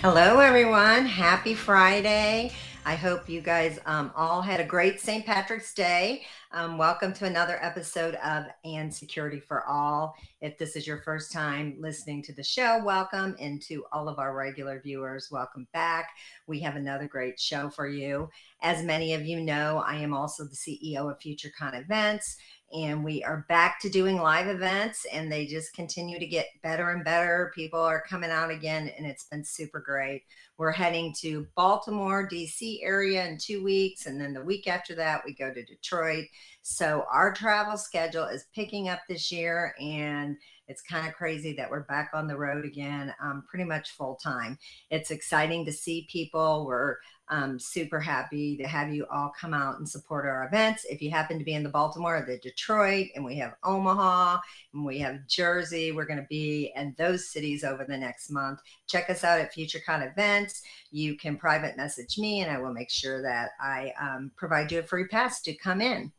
[0.00, 1.06] Hello, everyone.
[1.06, 2.52] Happy Friday.
[2.86, 5.26] I hope you guys um, all had a great St.
[5.26, 6.24] Patrick's Day.
[6.52, 10.14] Um, welcome to another episode of And Security for All.
[10.40, 13.34] If this is your first time listening to the show, welcome.
[13.40, 16.10] And to all of our regular viewers, welcome back.
[16.46, 18.30] We have another great show for you.
[18.62, 22.36] As many of you know, I am also the CEO of FutureCon Events
[22.72, 26.90] and we are back to doing live events and they just continue to get better
[26.90, 27.50] and better.
[27.54, 30.24] People are coming out again and it's been super great.
[30.58, 35.22] We're heading to baltimore dc area in two weeks and then the week after that
[35.24, 36.26] we go to detroit.
[36.62, 41.70] So our travel schedule is picking up this year and it's kind of crazy that
[41.70, 44.58] we're back on the road again um, pretty much full time.
[44.90, 46.66] It's exciting to see people.
[46.66, 46.96] We're
[47.30, 50.84] I'm super happy to have you all come out and support our events.
[50.88, 54.38] If you happen to be in the Baltimore, the Detroit, and we have Omaha,
[54.72, 58.60] and we have Jersey, we're going to be in those cities over the next month.
[58.86, 60.62] Check us out at FutureCon events.
[60.90, 64.78] You can private message me, and I will make sure that I um, provide you
[64.78, 66.12] a free pass to come in.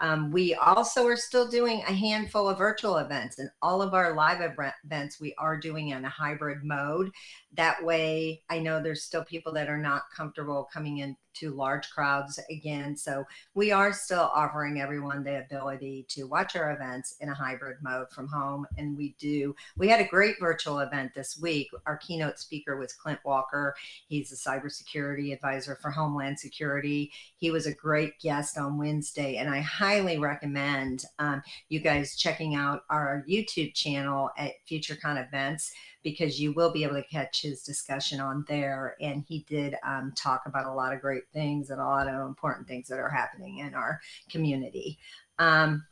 [0.00, 4.14] Um, we also are still doing a handful of virtual events, and all of our
[4.14, 4.40] live
[4.84, 7.10] events we are doing in a hybrid mode.
[7.54, 12.38] That way, I know there's still people that are not comfortable coming into large crowds
[12.48, 12.96] again.
[12.96, 17.78] So we are still offering everyone the ability to watch our events in a hybrid
[17.82, 18.66] mode from home.
[18.78, 21.68] And we do, we had a great virtual event this week.
[21.86, 23.74] Our keynote speaker was Clint Walker.
[24.06, 27.10] He's a cybersecurity advisor for Homeland Security.
[27.36, 29.36] He was a great guest on Wednesday.
[29.36, 35.72] And I highly recommend um, you guys checking out our YouTube channel at FutureCon Events
[36.02, 38.96] because you will be able to catch his discussion on there.
[39.00, 42.26] And he did um, talk about a lot of great things and a lot of
[42.26, 44.00] important things that are happening in our
[44.30, 44.98] community.
[45.38, 45.84] Um,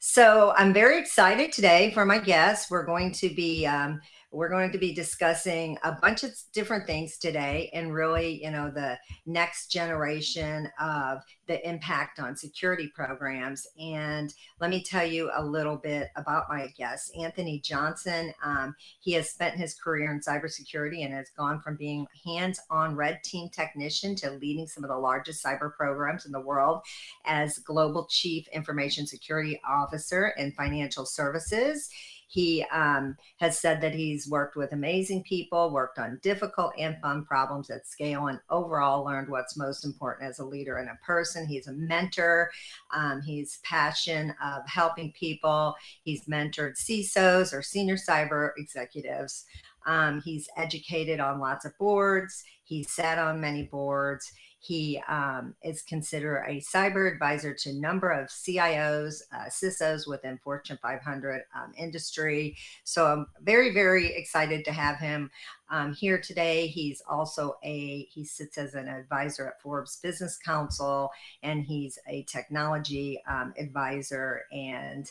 [0.00, 2.70] so I'm very excited today for my guests.
[2.70, 7.16] We're going to be um, we're going to be discussing a bunch of different things
[7.16, 13.66] today and really, you know, the next generation of the impact on security programs.
[13.80, 18.32] And let me tell you a little bit about my guest, Anthony Johnson.
[18.44, 22.96] Um, he has spent his career in cybersecurity and has gone from being hands on
[22.96, 26.82] red team technician to leading some of the largest cyber programs in the world
[27.24, 31.88] as global chief information security officer in financial services.
[32.28, 37.24] He um, has said that he's worked with amazing people, worked on difficult and fun
[37.24, 41.46] problems at scale, and overall learned what's most important as a leader and a person.
[41.46, 42.50] He's a mentor.
[42.94, 45.74] Um, he's passion of helping people.
[46.04, 49.46] He's mentored CISOs or senior cyber executives.
[49.86, 52.44] Um, he's educated on lots of boards.
[52.64, 54.30] He's sat on many boards.
[54.68, 60.36] He um, is considered a cyber advisor to a number of CIOs, uh, CISOs within
[60.44, 62.54] Fortune 500 um, industry.
[62.84, 65.30] So I'm very, very excited to have him
[65.70, 66.66] um, here today.
[66.66, 71.08] He's also a, he sits as an advisor at Forbes Business Council,
[71.42, 74.42] and he's a technology um, advisor.
[74.52, 75.10] And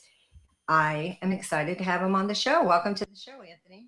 [0.67, 2.63] I am excited to have him on the show.
[2.63, 3.87] Welcome to the show, Anthony.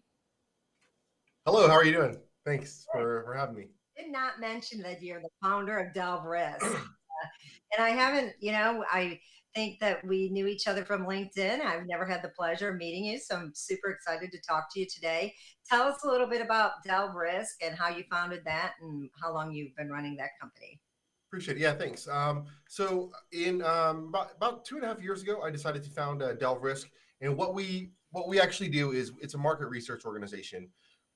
[1.46, 2.18] Hello, how are you doing?
[2.44, 3.66] Thanks for, for having me
[4.00, 6.66] did not mention that you're the founder of Delve Risk.
[7.22, 7.28] Uh,
[7.76, 9.20] and I haven't, you know, I
[9.54, 11.60] think that we knew each other from LinkedIn.
[11.60, 14.80] I've never had the pleasure of meeting you, so I'm super excited to talk to
[14.80, 15.34] you today.
[15.70, 19.34] Tell us a little bit about Delve Risk and how you founded that and how
[19.34, 20.80] long you've been running that company.
[21.28, 21.60] Appreciate it.
[21.60, 22.08] Yeah, thanks.
[22.08, 25.90] Um, so in um, about, about two and a half years ago, I decided to
[25.90, 26.88] found uh, Delve Risk,
[27.20, 30.70] and what we what we actually do is it's a market research organization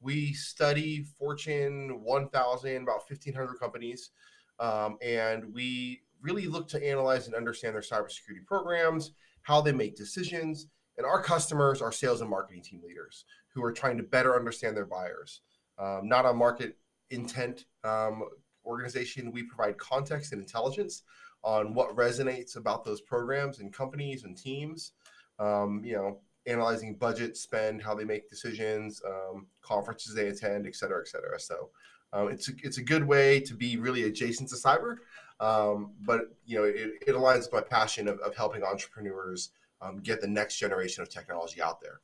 [0.04, 4.12] we study Fortune 1000, about 1,500 companies,
[4.60, 9.14] um, and we really look to analyze and understand their cybersecurity programs,
[9.44, 10.68] how they make decisions,
[10.98, 14.76] and our customers are sales and marketing team leaders who are trying to better understand
[14.76, 15.42] their buyers.
[15.80, 16.78] Um, not a market
[17.10, 18.24] intent um,
[18.66, 19.32] organization.
[19.32, 21.04] We provide context and intelligence
[21.44, 24.94] on what resonates about those programs and companies and teams.
[25.40, 30.76] Um, you know, analyzing budget spend, how they make decisions, um, conferences they attend, et
[30.76, 31.40] cetera, et cetera.
[31.40, 31.70] So
[32.12, 34.98] um, it's a, it's a good way to be really adjacent to cyber,
[35.40, 39.52] um, but you know it, it, aligns with my passion of, of helping entrepreneurs
[39.82, 42.02] um, get the next generation of technology out there.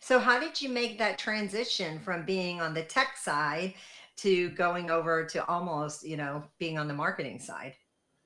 [0.00, 3.74] So how did you make that transition from being on the tech side
[4.18, 7.74] to going over to almost, you know, being on the marketing side?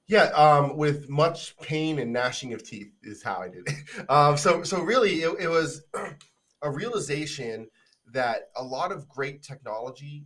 [0.09, 4.11] Yeah, um, with much pain and gnashing of teeth is how I did it.
[4.11, 5.83] Um, so, so really, it, it was
[6.63, 7.69] a realization
[8.13, 10.25] that a lot of great technology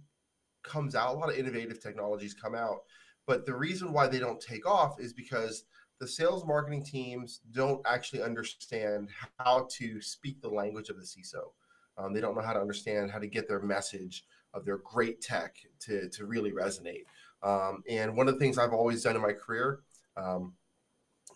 [0.62, 2.82] comes out, a lot of innovative technologies come out,
[3.26, 5.64] but the reason why they don't take off is because
[5.98, 9.08] the sales marketing teams don't actually understand
[9.38, 11.50] how to speak the language of the CISO.
[11.98, 14.24] Um, they don't know how to understand how to get their message
[14.54, 17.04] of their great tech to, to really resonate.
[17.42, 19.80] Um, and one of the things I've always done in my career
[20.16, 20.54] um,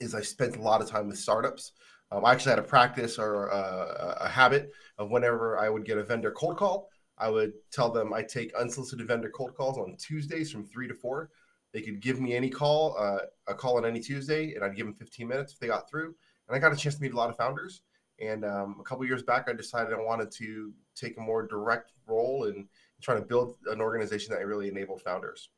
[0.00, 1.73] is I spent a lot of time with startups.
[2.12, 5.99] Um, I actually had a practice or a, a, habit of whenever I would get
[5.99, 6.88] a vendor cold call,
[7.19, 10.94] I would tell them I take unsolicited vendor cold calls on Tuesdays from three to
[10.94, 11.31] four.
[11.73, 13.19] They could give me any call, uh,
[13.49, 16.14] a call on any Tuesday, and I'd give them 15 minutes if they got through.
[16.49, 17.82] And I got a chance to meet a lot of founders.
[18.20, 21.93] And um, a couple years back, I decided I wanted to take a more direct
[22.06, 22.69] role in
[23.02, 25.50] trying to build an organization that really enabled founders.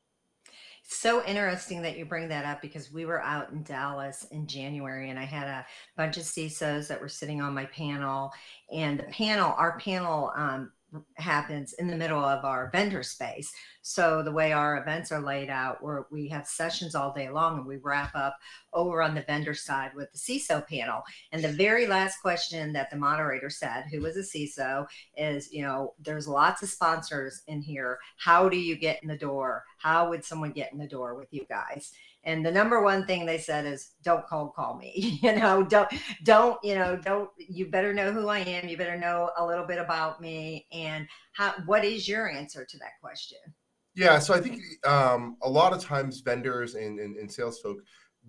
[0.91, 5.11] So interesting that you bring that up because we were out in Dallas in January
[5.11, 5.67] and I had a
[5.99, 8.33] bunch of CISOs that were sitting on my panel.
[8.73, 10.73] And the panel, our panel um,
[11.17, 13.53] happens in the middle of our vendor space.
[13.83, 17.59] So the way our events are laid out, where we have sessions all day long
[17.59, 18.37] and we wrap up
[18.73, 21.03] over on the vendor side with the CISO panel.
[21.33, 24.87] And the very last question that the moderator said, who was a CISO,
[25.17, 27.99] is, you know, there's lots of sponsors in here.
[28.19, 29.65] How do you get in the door?
[29.79, 31.93] How would someone get in the door with you guys?
[32.29, 35.89] And the number one thing they said is don't cold call me you know don't
[36.23, 39.67] don't you know don't you better know who i am you better know a little
[39.67, 43.39] bit about me and how what is your answer to that question?
[43.95, 47.79] Yeah so i think um, a lot of times vendors and, and, and sales folk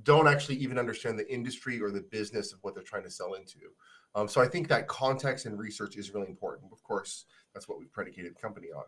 [0.03, 3.33] don't actually even understand the industry or the business of what they're trying to sell
[3.33, 3.59] into.
[4.15, 6.71] Um, so i think that context and research is really important.
[6.71, 8.85] Of course that's what we've predicated the company on.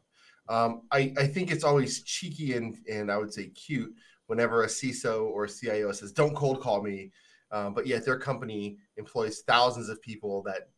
[0.48, 3.94] Um, I, I think it's always cheeky and, and i would say cute
[4.31, 7.12] whenever a CISO or a CIO says, "Don't cold call me,"
[7.51, 10.69] um, but yet their company employs thousands of people that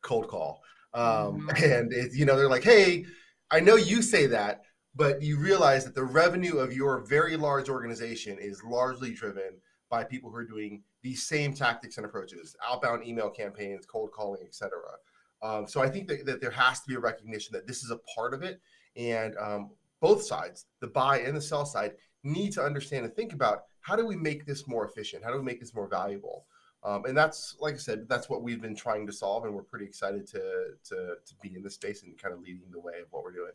[0.00, 0.62] cold call,
[0.94, 1.50] um, mm-hmm.
[1.72, 3.04] and it, you know they're like, "Hey,
[3.50, 4.62] I know you say that."
[4.94, 9.52] But you realize that the revenue of your very large organization is largely driven
[9.88, 14.42] by people who are doing these same tactics and approaches, outbound email campaigns, cold calling,
[14.44, 14.70] etc.
[15.42, 17.90] Um, so I think that, that, there has to be a recognition that this is
[17.90, 18.60] a part of it,
[18.96, 19.70] and um,
[20.00, 21.92] both sides, the buy and the sell side,
[22.22, 25.24] need to understand and think about how do we make this more efficient?
[25.24, 26.46] How do we make this more valuable?
[26.84, 29.62] Um, and that's, like I said, that's what we've been trying to solve, and we're
[29.62, 30.40] pretty excited to
[30.84, 33.32] to to be in this space and kind of leading the way of what we're
[33.32, 33.52] doing.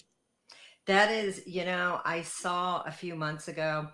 [0.85, 3.89] That is, you know, I saw a few months ago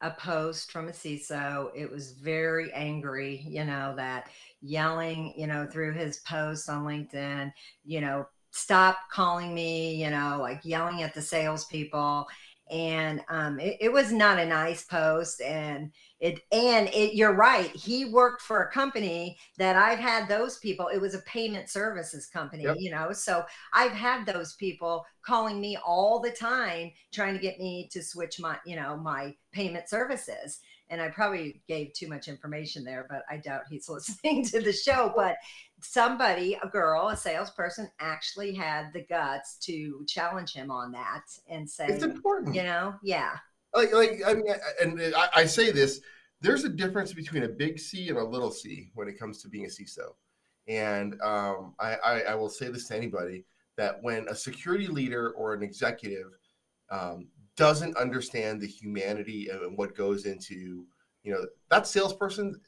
[0.00, 1.70] a post from a CISO.
[1.76, 4.28] It was very angry, you know, that
[4.60, 7.52] yelling, you know, through his posts on LinkedIn,
[7.84, 12.26] you know, stop calling me, you know, like yelling at the salespeople
[12.72, 17.68] and um, it, it, was not a nice post and it and it you're right
[17.76, 22.26] he worked for a company that i've had those people it was a payment services
[22.26, 22.76] company yep.
[22.78, 27.58] you know so i've had those people calling me all the time trying to get
[27.58, 30.60] me to switch my you know my payment services
[30.92, 34.72] and I probably gave too much information there, but I doubt he's listening to the
[34.72, 35.12] show.
[35.16, 35.36] But
[35.80, 41.68] somebody, a girl, a salesperson, actually had the guts to challenge him on that and
[41.68, 42.94] say, "It's important," you know?
[43.02, 43.32] Yeah.
[43.74, 44.46] Like, like I mean,
[44.82, 46.00] and I, I say this:
[46.42, 49.48] there's a difference between a big C and a little C when it comes to
[49.48, 50.12] being a CISO.
[50.68, 53.44] And um, I, I, I will say this to anybody
[53.78, 56.26] that when a security leader or an executive
[56.90, 60.86] um, doesn't understand the humanity and what goes into
[61.22, 62.58] you know that salesperson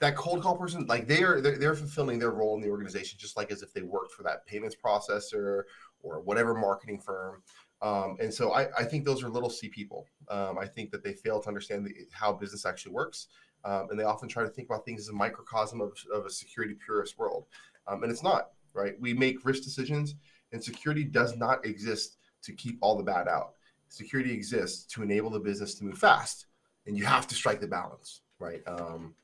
[0.00, 3.18] that cold call person like they are they're, they're, fulfilling their role in the organization
[3.20, 5.62] just like as if they worked for that payments processor
[6.02, 7.42] or whatever marketing firm.
[7.82, 10.06] Um, and so I, I, think those are little c people.
[10.28, 13.28] Um, i think that they fail to understand the, how business actually works.
[13.64, 16.30] Um, and they often try to think about things as a microcosm of, of a
[16.30, 17.46] security purist world.
[17.86, 18.94] Um, and it's not right?
[19.00, 20.14] We make risk decisions
[20.52, 23.54] and security does not exist to keep all the bad out
[23.90, 26.46] security exists to enable the business to move fast
[26.86, 28.62] and you have to strike the balance right?
[28.66, 29.14] Um,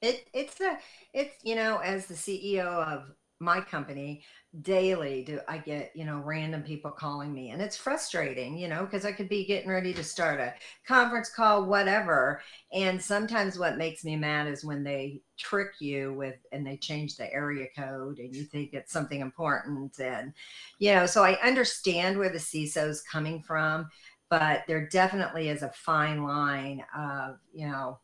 [0.00, 0.78] it, it's a
[1.12, 4.22] it's you know as the ceo of my company
[4.62, 8.84] daily do i get you know random people calling me and it's frustrating you know
[8.84, 10.52] because i could be getting ready to start a
[10.86, 12.42] conference call whatever
[12.72, 17.16] and sometimes what makes me mad is when they trick you with and they change
[17.16, 20.34] the area code and you think it's something important and
[20.78, 23.88] you know so i understand where the ciso's coming from
[24.28, 27.98] but there definitely is a fine line of you know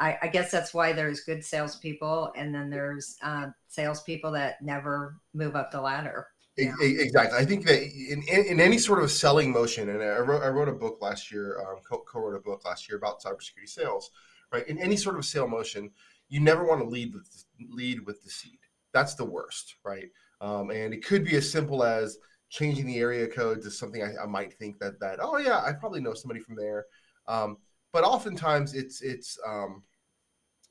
[0.00, 5.20] I, I, guess that's why there's good salespeople, and then there's uh, salespeople that never
[5.34, 6.26] move up the ladder.
[6.56, 6.72] Yeah.
[6.80, 7.38] Exactly.
[7.38, 10.48] I think that in, in, in, any sort of selling motion, and I wrote, I
[10.48, 14.10] wrote a book last year, um, co wrote a book last year about cybersecurity sales,
[14.52, 14.66] right?
[14.68, 15.90] In any sort of sale motion,
[16.28, 18.58] you never want to lead with lead with deceit.
[18.92, 20.08] That's the worst, right?
[20.40, 24.24] Um, and it could be as simple as changing the area code to something I,
[24.24, 26.86] I, might think that that oh yeah, I probably know somebody from there.
[27.28, 27.58] Um,
[27.92, 29.82] but oftentimes it's it's um,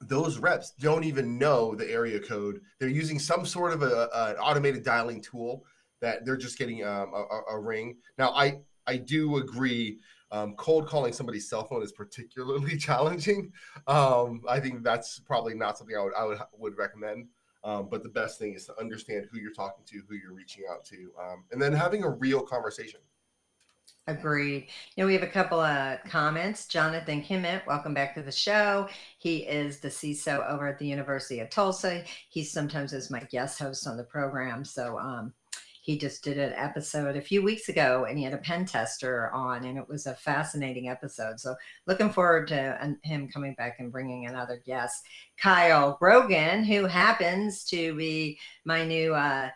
[0.01, 2.61] those reps don't even know the area code.
[2.79, 5.65] They're using some sort of a, a, an automated dialing tool
[6.01, 7.97] that they're just getting um, a, a, ring.
[8.17, 9.99] Now, I I do agree.
[10.31, 13.51] Um, cold calling somebody's cell phone is particularly challenging.
[13.87, 17.27] Um, I think that's probably not something I would I would would recommend.
[17.63, 20.63] Um, but the best thing is to understand who you're talking to, who you're reaching
[20.71, 23.01] out to, um, and then having a real conversation.
[24.07, 24.67] Agreed.
[24.97, 26.65] Know, we have a couple of comments.
[26.65, 28.89] Jonathan Kimmitt, welcome back to the show.
[29.19, 32.03] He is the CISO over at the University of Tulsa.
[32.29, 34.65] He sometimes is my guest host on the program.
[34.65, 35.33] So um,
[35.89, 39.31] he just did an episode a few weeks ago and he had a pen tester
[39.31, 41.55] on and it was a fascinating episode so
[41.87, 45.03] looking forward to him coming back and bringing another guest
[45.41, 49.49] kyle grogan who happens to be my new uh,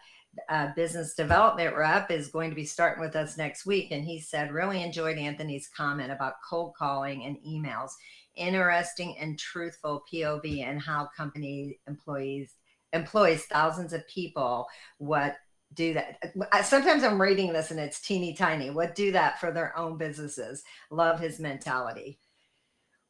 [0.50, 4.20] uh, business development rep is going to be starting with us next week and he
[4.20, 7.92] said really enjoyed anthony's comment about cold calling and emails
[8.36, 12.56] interesting and truthful pov and how company employees
[12.94, 14.66] employs thousands of people
[14.98, 15.38] what
[15.76, 16.18] do that.
[16.64, 18.70] Sometimes I'm reading this and it's teeny tiny.
[18.70, 20.64] What do that for their own businesses?
[20.92, 22.20] Love his mentality.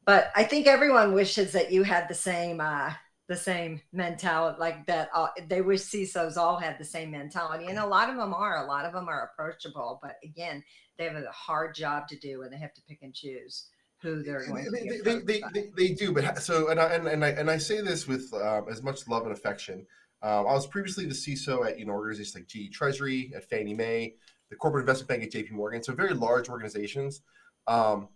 [0.06, 2.92] But I think everyone wishes that you had the same uh,
[3.28, 5.08] the same mentality, like that.
[5.14, 8.64] Uh, they wish CISOs all had the same mentality, and a lot of them are.
[8.64, 10.62] A lot of them are approachable, but again,
[10.98, 13.68] they have a hard job to do, and they have to pick and choose
[14.02, 15.02] who they're going they, to.
[15.02, 17.80] They, they, they, they, do, but so and I, and, and I and I say
[17.80, 19.86] this with um, as much love and affection.
[20.22, 23.74] Um, I was previously the CISO at you know organizations like GE Treasury, at Fannie
[23.74, 24.14] Mae,
[24.50, 27.22] the Corporate Investment Bank at JP Morgan, so very large organizations.
[27.66, 28.08] Um,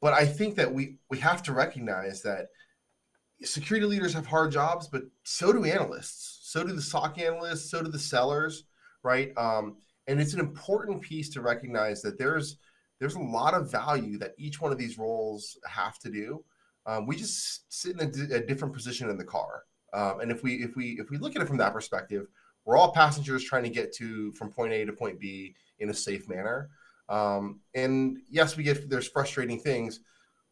[0.00, 2.48] but I think that we we have to recognize that
[3.42, 7.82] security leaders have hard jobs, but so do analysts, so do the SOC analysts, so
[7.82, 8.64] do the sellers,
[9.02, 9.32] right?
[9.36, 12.56] Um, and it's an important piece to recognize that there's
[12.98, 16.44] there's a lot of value that each one of these roles have to do.
[16.84, 19.62] Um, we just sit in a, a different position in the car.
[19.92, 22.26] Um, and if we if we if we look at it from that perspective,
[22.64, 25.94] we're all passengers trying to get to from point A to point B in a
[25.94, 26.70] safe manner.
[27.08, 30.00] Um, and yes, we get there's frustrating things,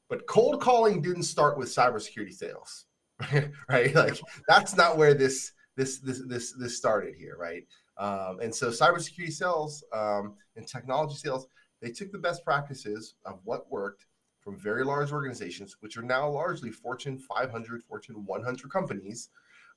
[0.08, 2.86] but cold calling didn't start with cybersecurity sales,
[3.68, 3.94] right?
[3.94, 7.64] Like that's not where this this this this this started here, right?
[7.98, 11.46] Um, and so cybersecurity sales um, and technology sales,
[11.82, 14.06] they took the best practices of what worked
[14.40, 19.30] from very large organizations, which are now largely Fortune 500, Fortune 100 companies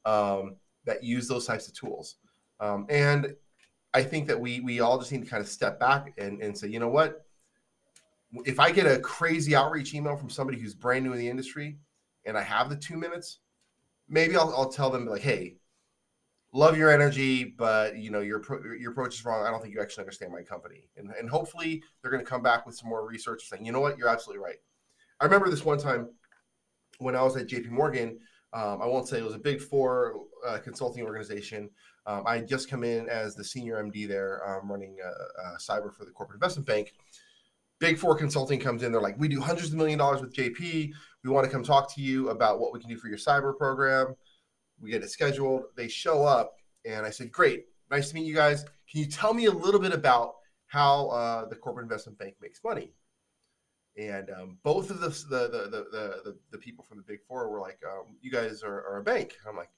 [0.05, 2.17] um, that use those types of tools.
[2.59, 3.35] Um, and
[3.93, 6.57] I think that we we all just need to kind of step back and, and
[6.57, 7.25] say, you know what?
[8.45, 11.77] If I get a crazy outreach email from somebody who's brand new in the industry
[12.25, 13.39] and I have the two minutes,
[14.07, 15.55] maybe I'll, I'll tell them like, hey,
[16.53, 18.41] love your energy, but you know your
[18.77, 19.45] your approach is wrong.
[19.45, 22.43] I don't think you actually understand my company, and and hopefully they're going to come
[22.43, 24.57] back with some more research saying, you know what, you're absolutely right.
[25.19, 26.09] I remember this one time
[26.99, 27.69] when I was at J.P.
[27.69, 28.19] Morgan.
[28.53, 31.69] Um, I won't say it was a big four uh, consulting organization.
[32.05, 35.57] Um, I had just come in as the senior MD there, um, running uh, uh,
[35.57, 36.93] cyber for the corporate investment bank.
[37.81, 38.91] Big Four Consulting comes in.
[38.91, 40.93] They're like, we do hundreds of million dollars with JP.
[41.23, 43.57] We want to come talk to you about what we can do for your cyber
[43.57, 44.15] program.
[44.79, 45.63] We get it scheduled.
[45.75, 46.53] They show up,
[46.85, 48.63] and I said, "Great, nice to meet you guys.
[48.89, 50.35] Can you tell me a little bit about
[50.67, 52.93] how uh, the corporate investment bank makes money?"
[53.97, 57.49] And um, both of the the, the the, the the people from the Big Four
[57.49, 59.71] were like, um, "You guys are, are a bank." I'm like,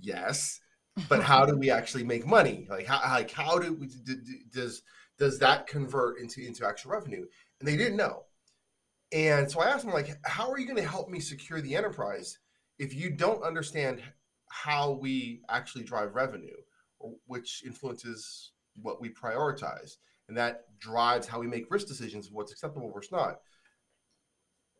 [0.00, 0.60] "Yes."
[1.08, 4.14] but how do we actually make money like how like how do we do,
[4.52, 4.82] does
[5.22, 7.24] does that convert into into actual revenue?
[7.60, 8.24] And they didn't know.
[9.12, 11.76] And so i asked them like how are you going to help me secure the
[11.76, 12.38] enterprise
[12.80, 14.02] if you don't understand
[14.48, 16.56] how we actually drive revenue,
[17.26, 19.92] which influences what we prioritize,
[20.26, 23.36] and that drives how we make risk decisions what's acceptable versus not.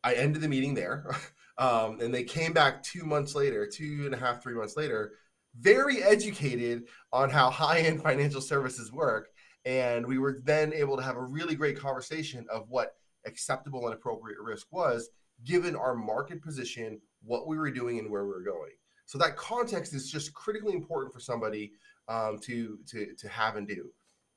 [0.02, 1.06] I ended the meeting there,
[1.58, 5.12] um, and they came back two months later, two and a half, three months later,
[5.58, 9.28] very educated on how high-end financial services work,
[9.64, 13.94] and we were then able to have a really great conversation of what acceptable and
[13.94, 15.10] appropriate risk was,
[15.44, 18.72] given our market position, what we were doing and where we were going.
[19.06, 21.72] So that context is just critically important for somebody
[22.08, 23.90] um, to, to, to have and do.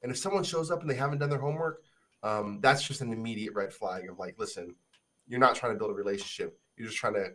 [0.03, 1.81] And if someone shows up and they haven't done their homework,
[2.23, 4.75] um, that's just an immediate red flag of like, listen,
[5.27, 6.59] you're not trying to build a relationship.
[6.77, 7.29] You're just trying to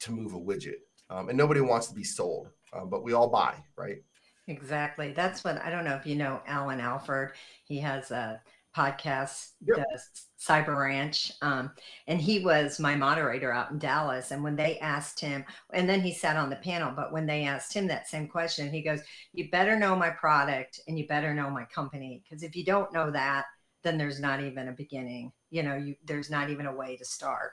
[0.00, 0.80] to move a widget.
[1.10, 3.96] Um, and nobody wants to be sold, um, but we all buy, right?
[4.48, 5.12] Exactly.
[5.12, 7.32] That's what I don't know if you know Allan Alford.
[7.64, 8.42] He has a
[8.76, 9.86] podcast, yep.
[10.40, 11.32] Cyber Ranch.
[11.42, 11.72] Um,
[12.06, 14.30] and he was my moderator out in Dallas.
[14.30, 17.44] And when they asked him, and then he sat on the panel, but when they
[17.44, 19.00] asked him that same question, he goes,
[19.32, 22.22] You better know my product and you better know my company.
[22.24, 23.46] Because if you don't know that,
[23.82, 25.32] then there's not even a beginning.
[25.50, 27.52] You know, you, there's not even a way to start.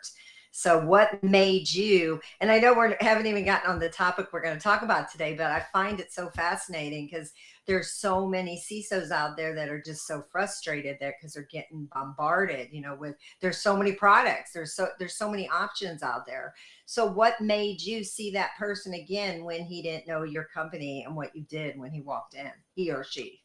[0.58, 2.22] So, what made you?
[2.40, 5.12] And I know we haven't even gotten on the topic we're going to talk about
[5.12, 7.34] today, but I find it so fascinating because
[7.66, 11.90] there's so many CISOs out there that are just so frustrated there because they're getting
[11.94, 12.70] bombarded.
[12.72, 16.54] You know, with there's so many products, there's so there's so many options out there.
[16.86, 21.18] So, what made you see that person again when he didn't know your company and
[21.18, 23.42] what you did when he walked in, he or she?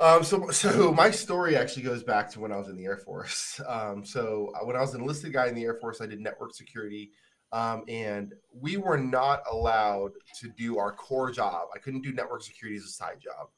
[0.00, 2.96] Um, so, so my story actually goes back to when I was in the Air
[2.96, 3.60] Force.
[3.66, 6.54] Um, so when I was an enlisted guy in the Air Force, I did network
[6.54, 7.10] security,
[7.52, 11.68] um, and we were not allowed to do our core job.
[11.74, 13.48] I couldn't do network security as a side job.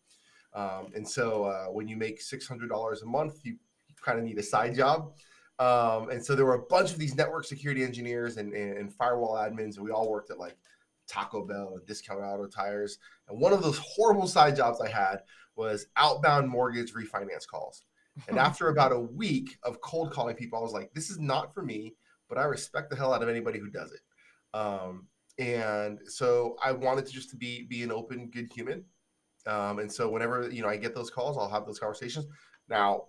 [0.55, 3.53] Um, and so uh, when you make six hundred dollars a month, you,
[3.89, 5.13] you kind of need a side job.
[5.59, 8.93] Um, and so there were a bunch of these network security engineers and, and, and
[8.93, 10.57] firewall admins, and we all worked at like
[11.07, 12.99] Taco Bell and Discount Auto Tires.
[13.29, 15.19] And one of those horrible side jobs I had
[15.57, 17.83] was outbound mortgage refinance calls.
[18.29, 21.53] And after about a week of cold calling people, I was like, this is not
[21.53, 21.95] for me,
[22.29, 24.01] but I respect the hell out of anybody who does it.
[24.57, 25.09] Um,
[25.39, 28.85] and so I wanted to just to be be an open, good human.
[29.47, 32.27] Um, and so whenever you know I get those calls, I'll have those conversations.
[32.69, 33.07] Now,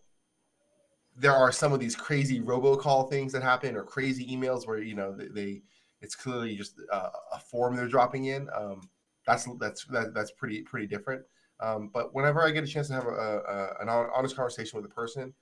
[1.15, 4.95] there are some of these crazy robocall things that happen, or crazy emails where you
[4.95, 5.61] know they, they
[6.01, 6.97] it's clearly just a,
[7.33, 8.49] a form they're dropping in.
[8.55, 8.89] Um,
[9.25, 11.21] that's that's that, that's pretty pretty different.
[11.59, 14.89] Um, but whenever I get a chance to have a, a, an honest conversation with
[14.89, 15.33] a person,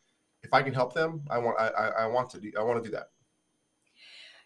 [0.43, 2.89] if I can help them, I want I, I want to do I want to
[2.89, 3.07] do that.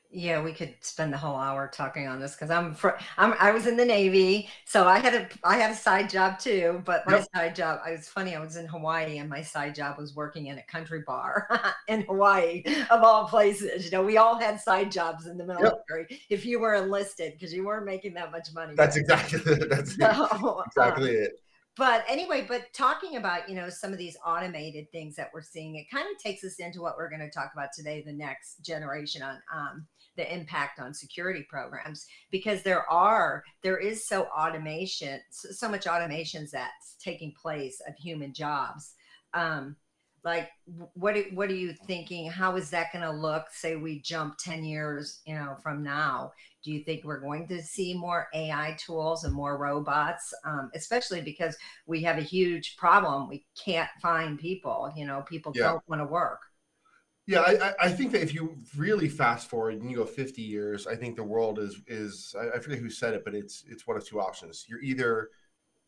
[0.10, 3.52] Yeah, we could spend the whole hour talking on this because I'm, fr- I'm I
[3.52, 6.82] was in the Navy, so I had a I had a side job too.
[6.86, 7.28] But my yep.
[7.36, 8.34] side job, I was funny.
[8.34, 12.04] I was in Hawaii, and my side job was working in a country bar in
[12.04, 13.84] Hawaii, of all places.
[13.84, 16.08] You know, we all had side jobs in the military.
[16.10, 16.20] Yep.
[16.30, 18.76] If you were enlisted, because you weren't making that much money.
[18.76, 21.42] That's exactly that's so, exactly um, it
[21.78, 25.76] but anyway, but talking about, you know, some of these automated things that we're seeing,
[25.76, 28.66] it kind of takes us into what we're going to talk about today, the next
[28.66, 35.20] generation on um, the impact on security programs, because there are, there is so automation,
[35.30, 38.96] so, much automations that's taking place of human jobs.
[39.34, 39.76] Um,
[40.28, 40.50] like
[40.94, 42.30] what what are you thinking?
[42.30, 43.46] How is that going to look?
[43.50, 46.34] Say we jump 10 years you know from now.
[46.66, 50.34] Do you think we're going to see more ai tools and more robots?
[50.44, 53.30] Um, especially because we have a huge problem.
[53.30, 55.64] We can't find people you know people yeah.
[55.64, 56.42] don't want to work.
[57.26, 60.88] Yeah I, I think that if you really fast forward and you go 50 years
[60.88, 63.98] i think the world is is i forget who said it but it's it's one
[63.98, 64.66] of two options.
[64.68, 65.30] You're either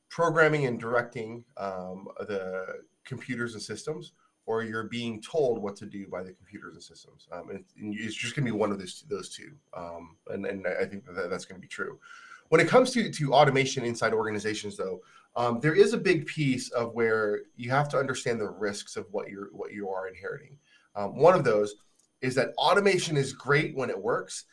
[0.09, 2.65] programming and directing um, the
[3.05, 4.13] computers and systems
[4.49, 7.27] or you're being told what to do by the computers and systems.
[7.31, 9.51] Um, and, it's just going to be one of those, those two.
[9.77, 11.99] Um, and, and I think that that's going to be true.
[12.47, 15.01] When it comes to, to automation inside organizations, though,
[15.35, 19.05] um, there is a big piece of where you have to understand the risks of
[19.11, 20.57] what you're what you are inheriting.
[20.95, 21.75] Um, one of those
[22.23, 24.45] is that automation is great when it works,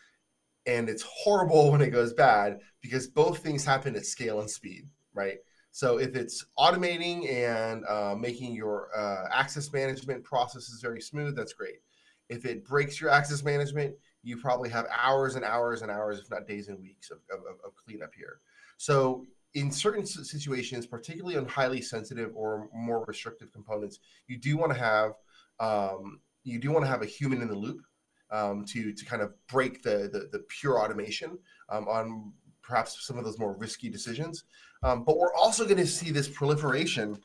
[0.67, 4.87] and it's horrible when it goes bad because both things happen at scale and speed,
[5.15, 5.39] right?
[5.77, 11.53] So if it's automating and uh, making your uh, access management processes very smooth, that's
[11.53, 11.83] great.
[12.31, 16.31] If it breaks your access management, you probably have hours and hours and hours, if
[16.31, 18.41] not days and weeks of, of, of cleanup here.
[18.79, 24.73] So in certain situations, particularly on highly sensitive or more restrictive components, you do want
[24.73, 25.13] to have
[25.61, 27.83] um, you do want to have a human in the loop
[28.31, 31.37] um, to to kind of break the the, the pure automation
[31.69, 32.33] um, on
[32.67, 34.45] perhaps some of those more risky decisions.
[34.87, 37.19] Um, but we're also going to see this proliferation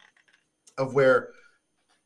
[0.79, 1.29] of where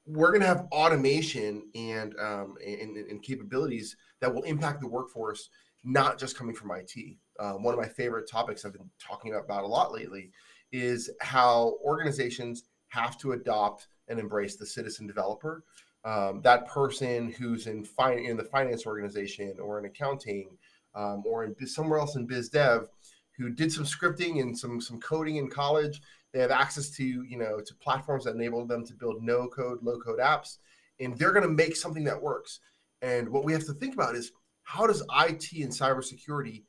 [0.06, 5.50] we're going to have automation and, um, and, and capabilities that will impact the workforce,
[5.86, 6.92] not just coming from IT.
[7.40, 10.32] Um, one of my favorite topics I've been talking about a lot lately
[10.74, 15.64] is how organizations have to adopt and embrace the citizen developer.
[16.04, 20.58] Um, that person who's in, fin- in the finance organization or in accounting
[20.96, 22.90] um, or in somewhere else in biz dev
[23.38, 26.02] who did some scripting and some some coding in college.
[26.34, 29.80] They have access to you know to platforms that enable them to build no code,
[29.82, 30.58] low code apps,
[31.00, 32.60] and they're going to make something that works.
[33.02, 34.32] And what we have to think about is
[34.64, 36.64] how does IT and cybersecurity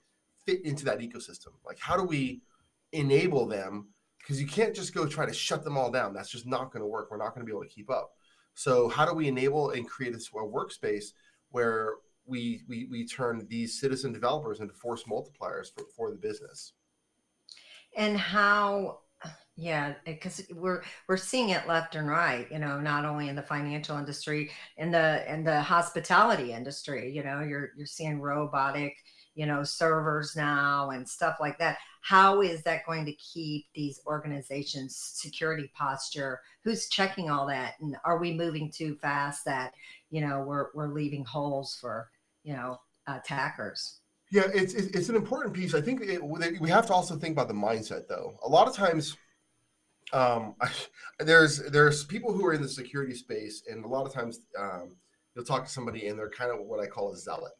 [0.44, 1.52] fit into that ecosystem?
[1.64, 2.42] Like how do we
[2.92, 3.88] enable them?
[4.18, 6.12] Because you can't just go try to shut them all down.
[6.12, 7.10] That's just not going to work.
[7.10, 8.10] We're not going to be able to keep up.
[8.54, 11.06] So how do we enable and create a, a workspace
[11.50, 11.94] where
[12.26, 16.72] we, we, we turn these citizen developers into force multipliers for, for the business.
[17.96, 18.98] And how
[19.56, 23.42] Yeah, because we're we're seeing it left and right, you know, not only in the
[23.42, 28.94] financial industry, in the in the hospitality industry, you know, you're you're seeing robotic,
[29.34, 31.78] you know, servers now and stuff like that.
[32.02, 36.40] How is that going to keep these organizations security posture?
[36.62, 37.74] Who's checking all that?
[37.80, 39.72] And are we moving too fast that,
[40.10, 42.10] you know, we're we're leaving holes for,
[42.46, 42.78] you know,
[43.08, 44.00] attackers?
[44.32, 45.74] Yeah, it's it's an important piece.
[45.74, 46.22] I think it,
[46.60, 48.38] we have to also think about the mindset, though.
[48.44, 49.16] A lot of times
[50.12, 50.54] um,
[51.20, 54.96] there's there's people who are in the security space, and a lot of times um,
[55.34, 57.52] you'll talk to somebody, and they're kind of what I call a zealot,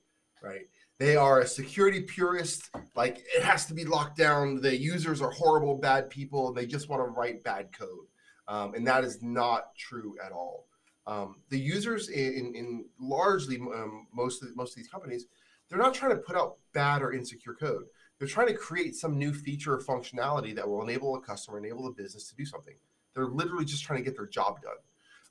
[0.42, 0.66] right?
[0.98, 2.70] They are a security purist.
[2.94, 4.60] Like it has to be locked down.
[4.60, 8.06] The users are horrible, bad people, and they just want to write bad code.
[8.48, 10.66] Um, and that is not true at all.
[11.06, 15.26] Um, the users in, in largely um, most of most of these companies,
[15.68, 17.84] they're not trying to put out bad or insecure code.
[18.18, 21.86] They're trying to create some new feature or functionality that will enable a customer, enable
[21.86, 22.74] a business to do something.
[23.14, 24.76] They're literally just trying to get their job done.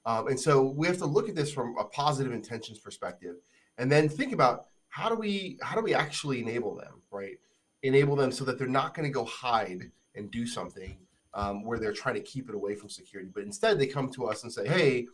[0.06, 3.38] Um, and so we have to look at this from a positive intentions perspective,
[3.78, 7.38] and then think about how do we how do we actually enable them, right?
[7.84, 10.98] Enable them so that they're not going to go hide and do something
[11.34, 14.26] um, where they're trying to keep it away from security, but instead they come to
[14.28, 15.08] us and say, "Hey,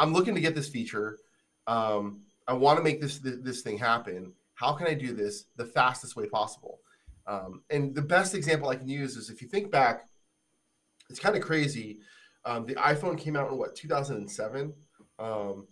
[0.00, 1.18] I'm looking to get this feature.
[1.66, 5.46] Um, I want to make this, this this thing happen how can I do this
[5.56, 6.80] the fastest way possible?
[7.26, 10.06] Um, and the best example I can use is if you think back,
[11.08, 12.00] it's kind of crazy.
[12.44, 14.74] Um, the iPhone came out in what 2007,
[15.18, 15.66] um,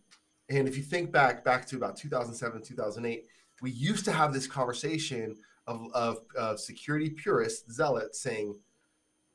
[0.49, 3.27] and if you think back back to about 2007, 2008,
[3.61, 5.37] we used to have this conversation
[5.67, 8.59] of, of, of security purists, zealots, saying,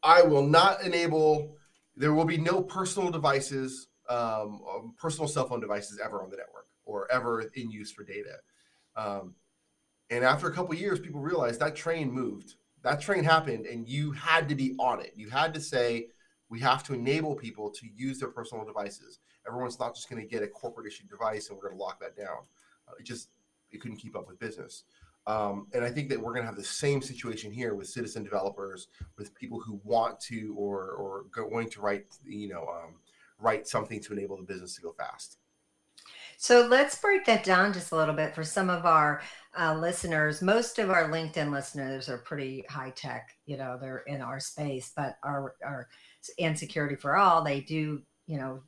[0.01, 1.58] "I will not enable.
[1.95, 6.38] There will be no personal devices, um, um, personal cell phone devices ever on the
[6.38, 8.38] network or ever in use for data."
[8.96, 9.36] Um,
[10.10, 12.56] and after a couple years, people realized that train moved.
[12.84, 15.13] That train happened, and you had to be on it.
[15.16, 16.08] You had to say,
[16.54, 19.18] we have to enable people to use their personal devices.
[19.48, 22.00] Everyone's not just going to get a corporate issued device and we're going to lock
[22.00, 22.44] that down.
[22.88, 23.30] Uh, it just
[23.72, 24.84] it couldn't keep up with business.
[25.26, 28.24] Um, and I think that we're going to have the same situation here with citizen
[28.24, 28.88] developers,
[29.18, 32.96] with people who want to or or going to write you know um,
[33.39, 35.38] write something to enable the business to go fast.
[36.38, 39.22] So let's break that down just a little bit for some of our
[39.58, 40.41] uh, listeners.
[40.41, 44.91] Most of our LinkedIn listeners are pretty high tech, you know, they're in our space,
[44.96, 45.88] but our, our
[46.39, 48.62] and security for all, they do, you know,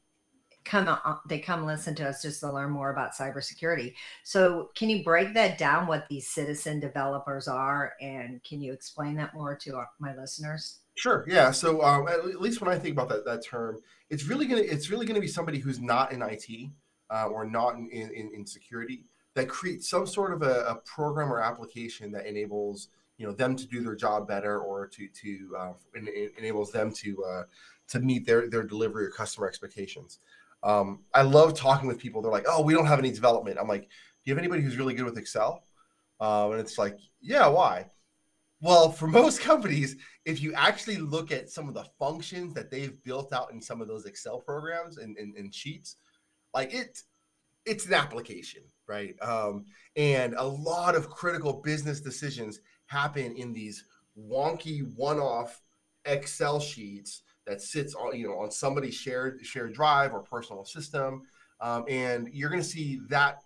[0.66, 3.94] come they come listen to us just to learn more about cybersecurity.
[4.24, 9.16] So can you break that down what these citizen developers are and can you explain
[9.16, 10.80] that more to our, my listeners?
[10.96, 11.26] Sure.
[11.28, 11.52] Yeah.
[11.52, 14.90] So um, at least when I think about that that term, it's really gonna it's
[14.90, 16.70] really gonna be somebody who's not in IT
[17.10, 19.04] uh, or not in, in, in, security
[19.36, 23.56] that creates some sort of a, a, program or application that enables you know them
[23.56, 27.44] to do their job better or to to uh, en- enables them to uh,
[27.88, 30.20] to meet their their delivery or customer expectations.
[30.66, 32.22] Um, I love talking with people.
[32.22, 33.88] They're like, "Oh, we don't have any development." I'm like, "Do
[34.26, 35.64] you have anybody who's really good with Excel?"
[36.20, 37.92] Um, and it's like, "Yeah, why?"
[38.62, 43.02] Well, for most companies, if you actually look at some of the functions that they've
[43.04, 45.98] built out in some of those Excel programs and, and, and sheets,
[46.56, 47.04] like it
[47.66, 53.86] it's an application right um, and a lot of critical business decisions happen in these
[54.18, 55.62] wonky one-off
[56.06, 61.24] excel sheets that sits on you know on somebody's shared shared drive or personal system
[61.62, 63.42] um, and you're going to see that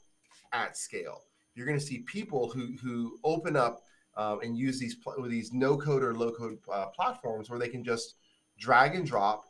[0.54, 1.24] at scale
[1.56, 3.84] you're going to see people who who open up
[4.18, 7.70] um, and use these with these no code or low code uh, platforms where they
[7.70, 8.16] can just
[8.58, 9.46] drag and drop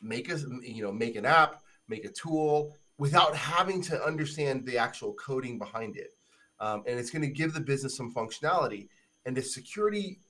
[0.00, 4.78] make a you know make an app make a tool without having to understand the
[4.78, 6.14] actual coding behind it.
[6.60, 8.88] Um, and it's going to give the business some functionality.
[9.26, 10.20] And if security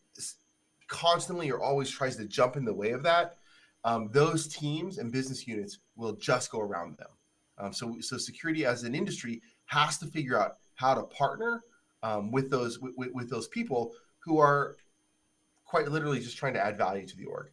[0.88, 3.37] constantly or always tries to jump in the way of that,
[3.85, 7.09] um, those teams and business units will just go around them.
[7.59, 11.62] Um, so, so security as an industry has to figure out how to partner
[12.03, 14.77] um, with those with, with those people who are
[15.64, 17.51] quite literally just trying to add value to the org.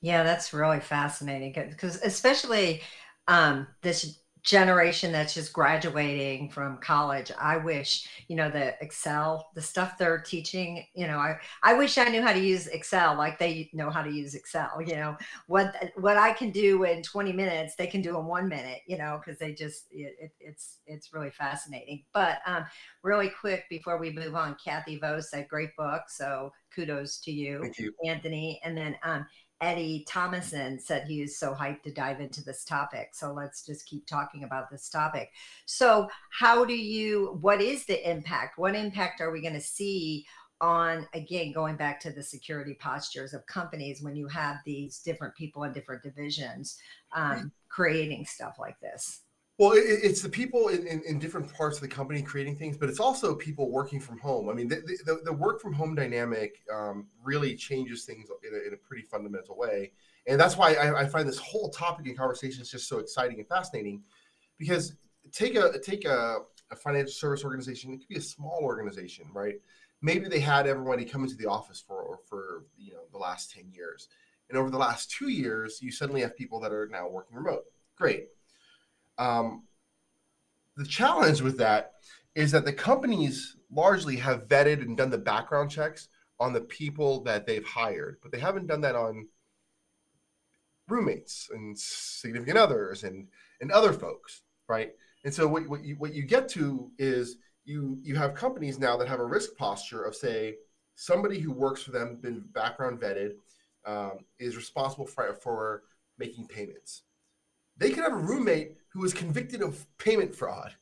[0.00, 2.82] Yeah, that's really fascinating because especially
[3.28, 9.60] um, this generation that's just graduating from college i wish you know the excel the
[9.60, 13.38] stuff they're teaching you know i i wish i knew how to use excel like
[13.38, 15.16] they know how to use excel you know?
[15.46, 18.98] What what i can do in 20 minutes they can do in one minute you
[18.98, 22.04] know because they just it, it's it's really fascinating.
[22.12, 22.64] But um
[23.02, 27.70] really quick before we move on kathy vo said great book so kudos to you,
[27.78, 27.92] you.
[28.06, 28.60] anthony.
[28.64, 29.26] And then um
[29.60, 33.10] Eddie Thomason said he is so hyped to dive into this topic.
[33.12, 35.30] So let's just keep talking about this topic.
[35.66, 38.58] So, how do you, what is the impact?
[38.58, 40.26] What impact are we going to see
[40.60, 45.34] on again going back to the security postures of companies when you have these different
[45.34, 46.78] people in different divisions
[47.14, 49.23] um, creating stuff like this
[49.58, 52.76] well it, it's the people in, in, in, different parts of the company creating things
[52.76, 54.48] but it's also people working from home.
[54.48, 58.66] I mean the, the, the work from home dynamic um, really changes things in a,
[58.66, 59.92] in a, pretty fundamental way.
[60.26, 63.38] And that's why I, I find this whole topic and conversation is just so exciting
[63.38, 64.02] and fascinating
[64.58, 64.94] because
[65.32, 66.38] take a take a,
[66.70, 69.56] a financial service organization it could be a small organization right?
[70.02, 73.70] Maybe they had everybody come into the office for for you know the last 10
[73.72, 74.08] years.
[74.50, 77.64] And over the last two years you suddenly have people that are now working remote.
[77.96, 78.26] Great
[79.18, 79.64] um,
[80.76, 81.92] the challenge with that
[82.34, 86.08] is that the companies largely have vetted and done the background checks
[86.40, 89.28] on the people that they've hired but they haven't done that on
[90.88, 93.28] roommates and significant others and
[93.60, 94.92] and other folks right
[95.24, 98.96] and so what, what you what you get to is you you have companies now
[98.96, 100.56] that have a risk posture of say
[100.94, 103.32] somebody who works for them, been background vetted,
[103.86, 105.82] um, is responsible for, for
[106.18, 107.02] making payments.
[107.76, 110.72] They could have a roommate who is convicted of payment fraud.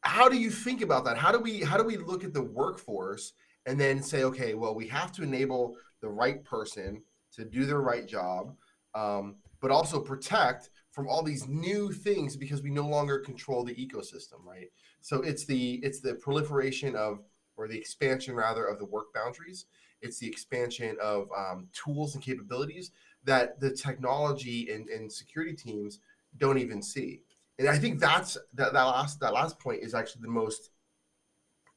[0.00, 1.18] How do you think about that?
[1.18, 3.34] How do we how do we look at the workforce
[3.66, 7.02] and then say, okay, well, we have to enable the right person
[7.34, 8.56] to do their right job,
[8.94, 13.74] um, but also protect from all these new things because we no longer control the
[13.74, 14.68] ecosystem, right?
[15.02, 17.20] So it's the it's the proliferation of
[17.56, 19.66] or the expansion rather of the work boundaries.
[20.00, 22.90] It's the expansion of um, tools and capabilities
[23.24, 26.00] that the technology and, and security teams
[26.38, 27.22] don't even see.
[27.58, 30.70] And I think that's that, that last that last point is actually the most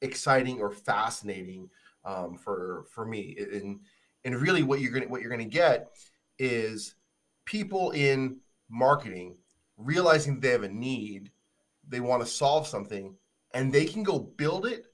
[0.02, 1.70] exciting or fascinating
[2.06, 3.38] um, for for me.
[3.38, 3.80] And
[4.26, 5.90] and really what you're gonna what you're gonna get
[6.40, 6.96] is
[7.46, 8.38] people in
[8.70, 9.36] marketing
[9.78, 11.32] realizing they have a need
[11.88, 13.16] they want to solve something
[13.54, 14.88] and they can go build it,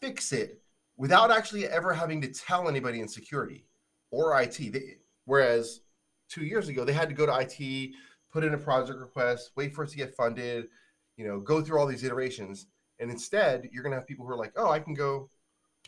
[0.00, 0.62] fix it
[0.96, 3.66] without actually ever having to tell anybody in security
[4.10, 4.72] or IT.
[4.72, 5.80] They, whereas
[6.28, 7.92] two years ago, they had to go to IT,
[8.32, 10.66] put in a project request, wait for it to get funded,
[11.16, 12.66] you know, go through all these iterations.
[12.98, 15.30] And instead, you're going to have people who are like, oh, I can go,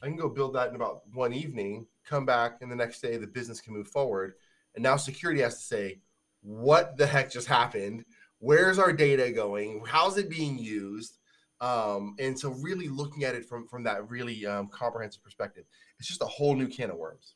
[0.02, 3.16] I can go build that in about one evening, come back, and the next day
[3.16, 4.34] the business can move forward.
[4.74, 6.00] And now security has to say,
[6.42, 8.04] what the heck just happened?
[8.42, 11.18] where's our data going how's it being used
[11.60, 15.64] um, and so really looking at it from from that really um, comprehensive perspective
[15.98, 17.34] it's just a whole new can of worms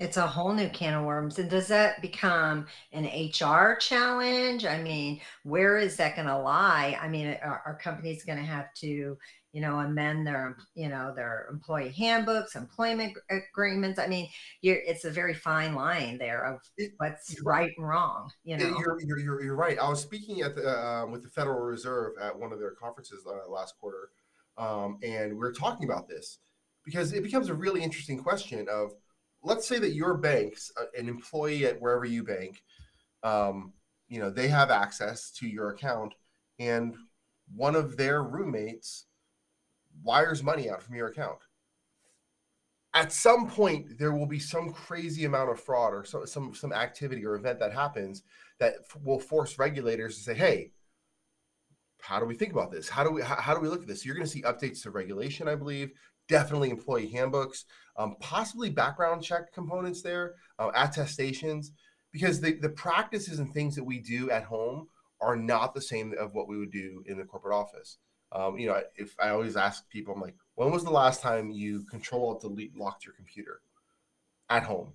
[0.00, 4.82] it's a whole new can of worms and does that become an hr challenge i
[4.82, 8.72] mean where is that going to lie i mean are, are companies going to have
[8.74, 9.16] to
[9.52, 13.98] you know, amend their, you know, their employee handbooks, employment agreements.
[13.98, 14.28] I mean,
[14.62, 16.60] you're, it's a very fine line there of
[16.98, 18.30] what's right and wrong.
[18.44, 19.78] You know, you're, you're, you're, you're right.
[19.78, 23.26] I was speaking at the, uh, with the Federal Reserve at one of their conferences
[23.26, 24.10] uh, last quarter,
[24.56, 26.38] um, and we we're talking about this
[26.84, 28.92] because it becomes a really interesting question of,
[29.42, 32.62] let's say that your banks, uh, an employee at wherever you bank,
[33.22, 33.72] um,
[34.08, 36.14] you know, they have access to your account,
[36.58, 36.94] and
[37.54, 39.06] one of their roommates
[40.02, 41.38] wires money out from your account.
[42.92, 46.72] At some point, there will be some crazy amount of fraud or some some, some
[46.72, 48.24] activity or event that happens
[48.58, 48.74] that
[49.04, 50.72] will force regulators to say, "Hey,
[52.00, 52.88] how do we think about this?
[52.88, 54.42] How do we how, how do we look at this?" So you're going to see
[54.42, 55.92] updates to regulation, I believe.
[56.30, 57.64] Definitely employee handbooks,
[57.96, 61.72] um, possibly background check components there, uh, attestations,
[62.12, 64.86] because the the practices and things that we do at home
[65.20, 67.98] are not the same of what we would do in the corporate office.
[68.30, 71.50] Um, you know, if I always ask people, I'm like, when was the last time
[71.50, 73.60] you control delete locked your computer
[74.48, 74.92] at home?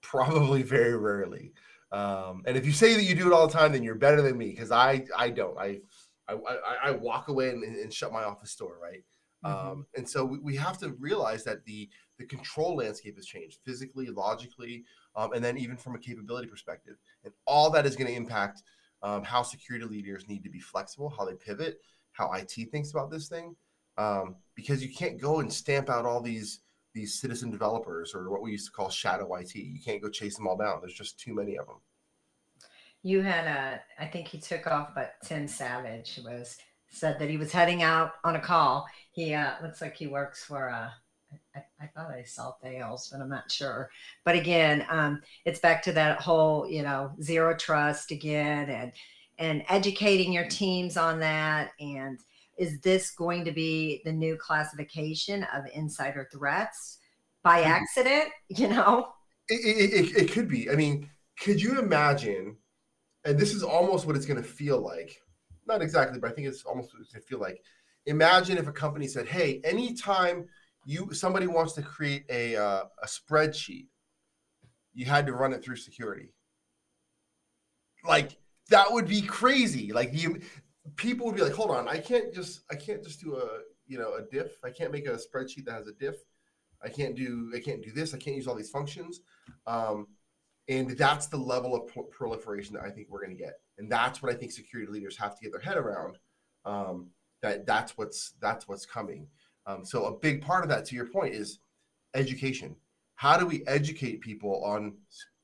[0.00, 1.54] Probably very rarely.
[1.90, 4.22] Um, and if you say that you do it all the time, then you're better
[4.22, 5.58] than me because I I don't.
[5.58, 5.80] I
[6.28, 9.02] I, I walk away and, and, shut my office door, right?
[9.44, 9.68] Mm-hmm.
[9.70, 13.58] Um, and so we, we, have to realize that the the control landscape has changed
[13.64, 14.84] physically, logically,
[15.16, 18.62] um, and then even from a capability perspective, and all that is going to impact
[19.02, 21.80] um, how security leaders need to be flexible, how they pivot,
[22.12, 23.56] how IT thinks about this thing,
[23.96, 26.60] um, because you can't go and stamp out all these
[26.92, 29.54] these citizen developers or what we used to call shadow IT.
[29.54, 30.80] You can't go chase them all down.
[30.80, 31.76] There's just too many of them.
[33.02, 36.58] You had a, I think he took off, but Tim Savage was
[36.90, 38.86] said that he was heading out on a call.
[39.20, 40.70] He uh, looks like he works for.
[40.70, 40.88] Uh,
[41.54, 43.90] I, I thought I saw Thales, but I'm not sure.
[44.24, 48.92] But again, um, it's back to that whole, you know, zero trust again, and
[49.38, 52.18] and educating your teams on that and
[52.58, 56.98] is this going to be the new classification of insider threats
[57.42, 59.08] by accident you know
[59.48, 61.08] it, it, it, could be i mean
[61.40, 62.54] could you imagine
[63.24, 65.22] and this is almost what it's going to feel like
[65.66, 67.62] not exactly but i think it's almost what it's going to feel like
[68.06, 70.46] imagine if a company said hey anytime
[70.84, 73.86] you somebody wants to create a uh, a spreadsheet,
[74.92, 76.32] you had to run it through security.
[78.06, 78.38] Like
[78.70, 79.92] that would be crazy.
[79.92, 80.40] Like you,
[80.96, 83.98] people would be like, hold on, I can't just I can't just do a you
[83.98, 84.56] know a diff.
[84.64, 86.16] I can't make a spreadsheet that has a diff.
[86.82, 88.14] I can't do I can't do this.
[88.14, 89.20] I can't use all these functions.
[89.66, 90.06] Um,
[90.68, 93.54] and that's the level of pro- proliferation that I think we're going to get.
[93.78, 96.18] And that's what I think security leaders have to get their head around.
[96.64, 97.10] Um,
[97.42, 99.26] that that's what's that's what's coming.
[99.66, 101.60] Um, so a big part of that, to your point, is
[102.14, 102.76] education.
[103.16, 104.94] How do we educate people on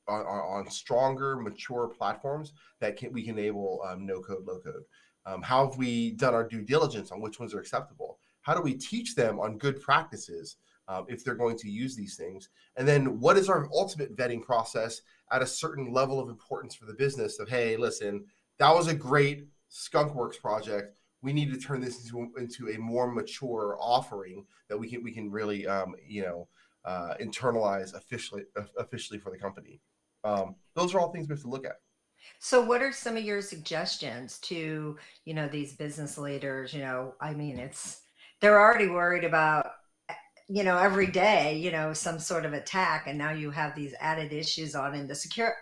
[0.09, 4.83] on, on stronger, mature platforms that can we can enable um, no code, low code?
[5.27, 8.19] Um, how have we done our due diligence on which ones are acceptable?
[8.43, 10.57] How do we teach them on good practices
[10.87, 12.49] um, if they're going to use these things?
[12.77, 16.87] And then what is our ultimate vetting process at a certain level of importance for
[16.87, 17.41] the business?
[17.41, 18.25] Of hey, listen,
[18.59, 20.97] that was a great Skunkworks project.
[21.27, 25.11] We need to turn this into, into a more mature offering that we can we
[25.11, 26.49] can really um, you know
[26.85, 28.45] uh, internalize officially
[28.79, 29.81] officially for the company.
[30.23, 31.79] Um, those are all things we have to look at.
[32.39, 37.15] So what are some of your suggestions to, you know, these business leaders, you know,
[37.21, 38.03] I mean, it's
[38.41, 39.66] they're already worried about
[40.49, 43.95] you know every day you know some sort of attack and now you have these
[43.99, 45.55] added issues on and the secure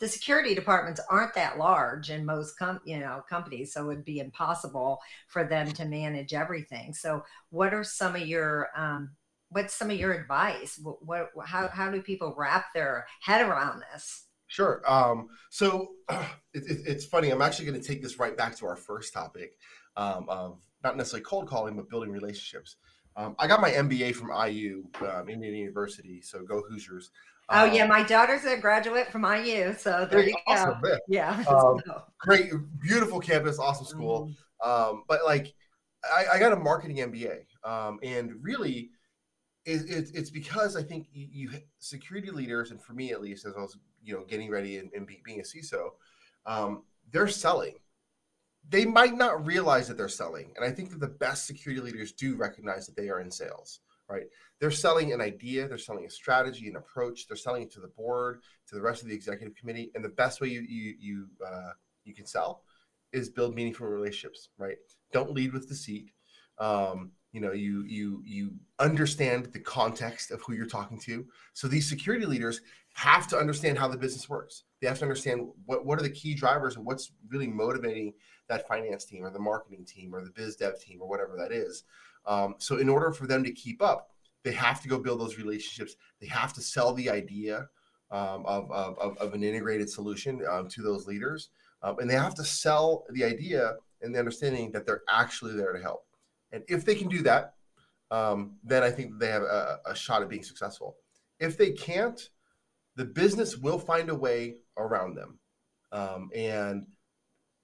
[0.00, 4.04] the security departments aren't that large in most com- you know companies so it would
[4.04, 9.10] be impossible for them to manage everything so what are some of your um,
[9.50, 13.82] what's some of your advice what, what how, how do people wrap their head around
[13.92, 14.82] this Sure.
[14.86, 16.22] Um, so it,
[16.54, 17.28] it, it's funny.
[17.28, 19.52] I'm actually going to take this right back to our first topic
[19.94, 22.76] um, of not necessarily cold calling, but building relationships.
[23.18, 26.22] Um, I got my MBA from IU, um, Indiana University.
[26.22, 27.10] So go Hoosiers.
[27.50, 30.96] Oh yeah, um, my daughter's a graduate from IU, so there you awesome, go.
[31.08, 31.80] Yeah, um,
[32.20, 34.30] great, beautiful campus, awesome school.
[34.62, 35.00] Mm-hmm.
[35.08, 35.52] but like,
[36.04, 37.40] I, I, got a marketing MBA,
[38.04, 38.90] and really,
[39.64, 41.50] it, it's because I think you, you,
[41.80, 44.90] security leaders, and for me at least, as I was you know getting ready and,
[44.94, 45.88] and be, being a CISO,
[46.46, 47.74] um, they're selling.
[48.68, 52.12] They might not realize that they're selling, and I think that the best security leaders
[52.12, 53.80] do recognize that they are in sales.
[54.08, 54.24] Right?
[54.58, 57.26] They're selling an idea, they're selling a strategy, an approach.
[57.26, 60.08] They're selling it to the board, to the rest of the executive committee, and the
[60.08, 61.72] best way you you you uh,
[62.04, 62.62] you can sell
[63.12, 64.48] is build meaningful relationships.
[64.56, 64.76] Right?
[65.12, 66.10] Don't lead with deceit.
[66.58, 71.68] Um, you know you you you understand the context of who you're talking to so
[71.68, 72.60] these security leaders
[72.94, 76.10] have to understand how the business works they have to understand what, what are the
[76.10, 78.12] key drivers and what's really motivating
[78.48, 81.52] that finance team or the marketing team or the biz dev team or whatever that
[81.52, 81.84] is
[82.26, 84.10] um, so in order for them to keep up
[84.44, 87.68] they have to go build those relationships they have to sell the idea
[88.10, 91.50] um, of, of, of, an integrated solution um, to those leaders
[91.82, 95.72] um, and they have to sell the idea and the understanding that they're actually there
[95.72, 96.08] to help
[96.52, 97.54] and if they can do that,
[98.10, 100.96] um, then I think they have a, a, shot at being successful.
[101.40, 102.20] If they can't,
[102.96, 105.38] the business will find a way around them.
[105.92, 106.86] Um, and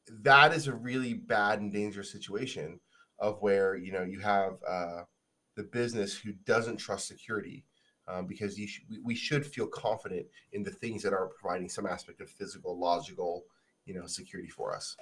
[0.09, 2.81] that is a really bad and dangerous situation
[3.19, 5.03] of where, you know, you have uh,
[5.57, 7.65] the business who doesn't trust security
[8.09, 12.21] um, because sh- we should feel confident in the things that are providing some aspect
[12.21, 13.45] of physical, logical,
[13.87, 14.97] you know, security for us.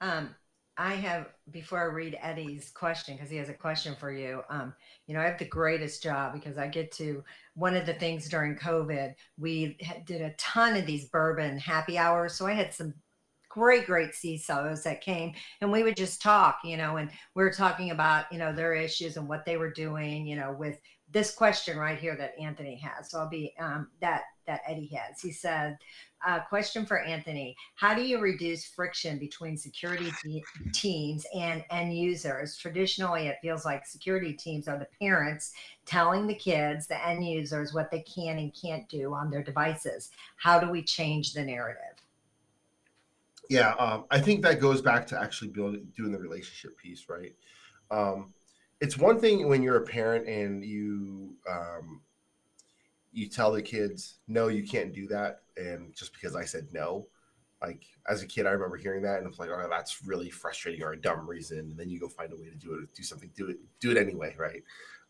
[0.00, 0.34] Um,
[0.76, 4.42] I have before I read Eddie's question because he has a question for you.
[4.48, 4.74] Um,
[5.06, 7.22] you know, I have the greatest job because I get to
[7.54, 9.14] one of the things during COVID.
[9.38, 12.94] We did a ton of these bourbon happy hours, so I had some
[13.52, 17.52] great, great CISOs that came and we would just talk, you know, and we are
[17.52, 20.78] talking about, you know, their issues and what they were doing, you know, with
[21.10, 23.10] this question right here that Anthony has.
[23.10, 25.20] So I'll be um, that that Eddie has.
[25.20, 25.76] He said,
[26.26, 31.94] uh, question for Anthony: How do you reduce friction between security te- teams and end
[31.94, 32.56] users?
[32.56, 35.52] Traditionally, it feels like security teams are the parents
[35.84, 40.10] telling the kids, the end users, what they can and can't do on their devices.
[40.36, 41.91] How do we change the narrative?
[43.52, 47.34] Yeah, um, I think that goes back to actually building doing the relationship piece, right?
[47.90, 48.32] Um,
[48.80, 52.00] it's one thing when you're a parent and you um,
[53.12, 57.08] you tell the kids, no, you can't do that, and just because I said no,
[57.60, 60.82] like as a kid, I remember hearing that and it's like, oh, that's really frustrating
[60.82, 63.02] or a dumb reason, and then you go find a way to do it, do
[63.02, 64.62] something, do it, do it anyway, right?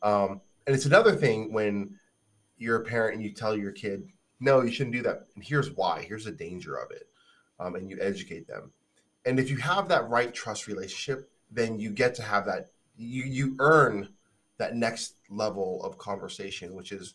[0.03, 1.97] Um, and it's another thing when
[2.59, 4.09] you're a parent and you tell your kid,
[4.41, 7.07] no, you shouldn't do that, and here's why, here's the danger of it,
[7.63, 8.71] um, and you educate them.
[9.25, 13.25] And if you have that right trust relationship, then you get to have that you
[13.25, 14.09] you earn
[14.59, 17.15] that next level of conversation, which is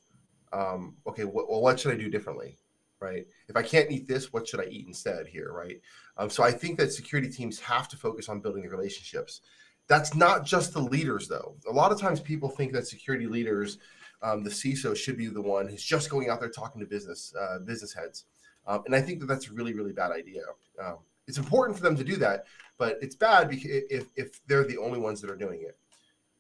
[0.54, 1.24] um, okay.
[1.24, 2.58] Wh- well, what should I do differently?
[3.00, 3.28] Right.
[3.48, 5.52] If I can't eat this, what should I eat instead here?
[5.52, 5.82] Right.
[6.18, 9.42] Um, so I think that security teams have to focus on building the relationships.
[9.88, 11.56] That's not just the leaders, though.
[11.70, 13.78] A lot of times people think that security leaders,
[14.22, 17.34] um, the CISO, should be the one who's just going out there talking to business
[17.40, 18.26] uh, business heads.
[18.68, 20.44] Um, and I think that that's a really, really bad idea.
[20.84, 20.98] Um,
[21.28, 22.46] it's important for them to do that,
[22.78, 25.78] but it's bad because if, if they're the only ones that are doing it.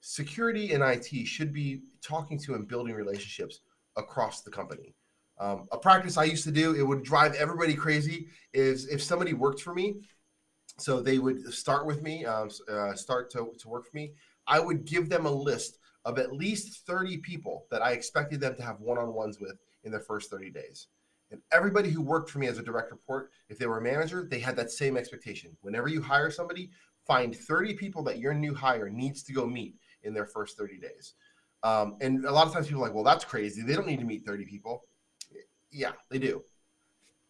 [0.01, 3.61] Security and IT should be talking to and building relationships
[3.97, 4.93] across the company.
[5.39, 9.33] Um, a practice I used to do, it would drive everybody crazy, is if somebody
[9.33, 9.95] worked for me,
[10.77, 14.13] so they would start with me, um, uh, start to, to work for me,
[14.47, 18.55] I would give them a list of at least 30 people that I expected them
[18.55, 20.87] to have one on ones with in their first 30 days.
[21.31, 24.27] And everybody who worked for me as a direct report, if they were a manager,
[24.29, 25.57] they had that same expectation.
[25.61, 26.69] Whenever you hire somebody,
[27.05, 30.79] find 30 people that your new hire needs to go meet in their first 30
[30.79, 31.15] days.
[31.63, 33.61] Um, and a lot of times people are like, well, that's crazy.
[33.61, 34.85] They don't need to meet 30 people.
[35.71, 36.43] Yeah, they do.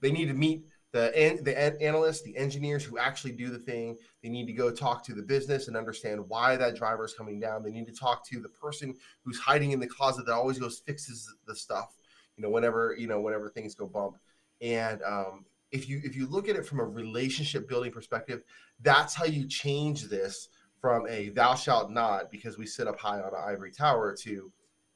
[0.02, 3.98] They need to meet the the analysts, the engineers who actually do the thing.
[4.24, 7.40] They need to go talk to the business and understand why that driver is coming
[7.40, 7.64] down.
[7.64, 10.80] They need to talk to the person who's hiding in the closet that always goes
[10.86, 11.97] fixes the stuff.
[12.38, 14.18] You know, whenever you know whenever things go bump.
[14.62, 18.44] And um, if you if you look at it from a relationship building perspective,
[18.82, 23.20] that's how you change this from a thou shalt not because we sit up high
[23.20, 24.52] on an ivory tower to,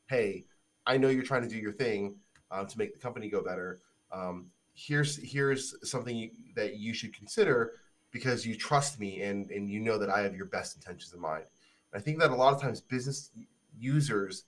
[0.07, 0.45] hey,
[0.85, 2.15] I know you're trying to do your thing
[2.51, 3.79] um, to make the company go better.
[4.11, 7.73] Um, here's here's something you, that you should consider
[8.11, 11.19] because you trust me and and you know that I have your best intentions in
[11.19, 11.45] mind.
[11.91, 13.31] And I think that a lot of times business
[13.77, 14.45] users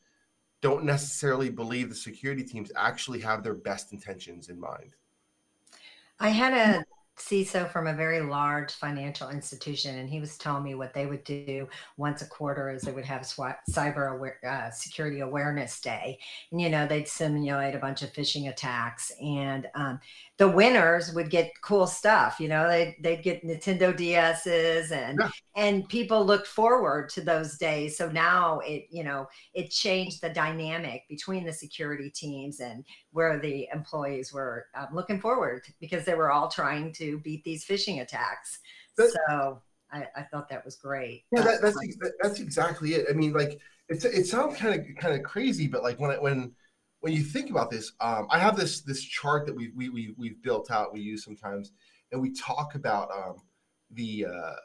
[0.63, 4.95] don't necessarily believe the security teams actually have their best intentions in mind.
[6.21, 6.85] I had a
[7.17, 11.23] CISO from a very large financial institution, and he was telling me what they would
[11.23, 16.17] do once a quarter is they would have cyber aware, uh, security awareness day,
[16.51, 19.99] and you know they'd simulate a bunch of phishing attacks, and um,
[20.37, 22.39] the winners would get cool stuff.
[22.39, 25.29] You know, they they'd get Nintendo DSs, and yeah.
[25.55, 27.95] and people looked forward to those days.
[27.95, 33.39] So now it you know it changed the dynamic between the security teams and where
[33.39, 38.01] the employees were um, looking forward because they were all trying to beat these phishing
[38.01, 38.59] attacks.
[38.97, 41.25] But, so I, I, thought that was great.
[41.31, 41.77] Yeah, that, that's
[42.21, 43.07] that's exactly it.
[43.09, 46.21] I mean, like it's it sounds kind of kind of crazy, but like when it,
[46.21, 46.53] when
[46.99, 50.13] when you think about this, um, I have this this chart that we we we
[50.17, 50.93] we've built out.
[50.93, 51.71] We use sometimes,
[52.11, 53.37] and we talk about um,
[53.91, 54.55] the uh,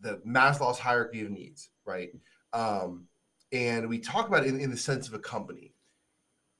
[0.00, 2.10] the Maslow's hierarchy of needs, right?
[2.52, 3.06] Um,
[3.52, 5.72] and we talk about it in, in the sense of a company.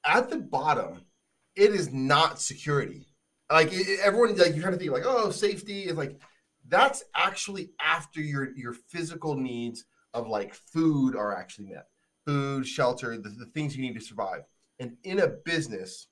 [0.04, 1.00] At the bottom
[1.56, 3.06] it is not security.
[3.50, 3.72] Like
[4.02, 6.20] everyone, like you kind of think like, oh, safety is like
[6.68, 9.84] that's actually after your your physical needs
[10.14, 11.86] of like food are actually met,
[12.24, 14.42] food, shelter, the, the things you need to survive.
[14.80, 16.08] And in a business,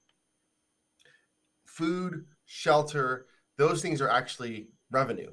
[1.67, 3.27] food, shelter,
[3.57, 5.33] those things are actually revenue,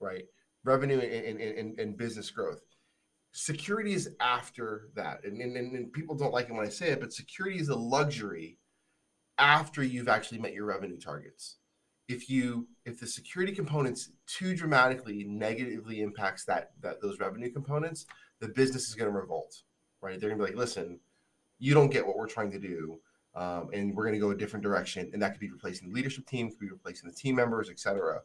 [0.00, 0.24] right?
[0.64, 2.60] Revenue and, and, and, and business growth.
[3.32, 5.24] Security is after that.
[5.24, 7.76] And, and, and people don't like it when I say it, but security is a
[7.76, 8.58] luxury
[9.40, 11.56] after you've actually met your revenue targets.
[12.08, 18.06] If you if the security components too dramatically negatively impacts that that those revenue components,
[18.40, 19.62] the business is going to revolt,
[20.02, 20.20] right?
[20.20, 21.00] They're going to be like, listen,
[21.58, 23.00] you don't get what we're trying to do,
[23.34, 25.94] um, and we're going to go a different direction, and that could be replacing the
[25.94, 28.20] leadership team, could be replacing the team members, etc.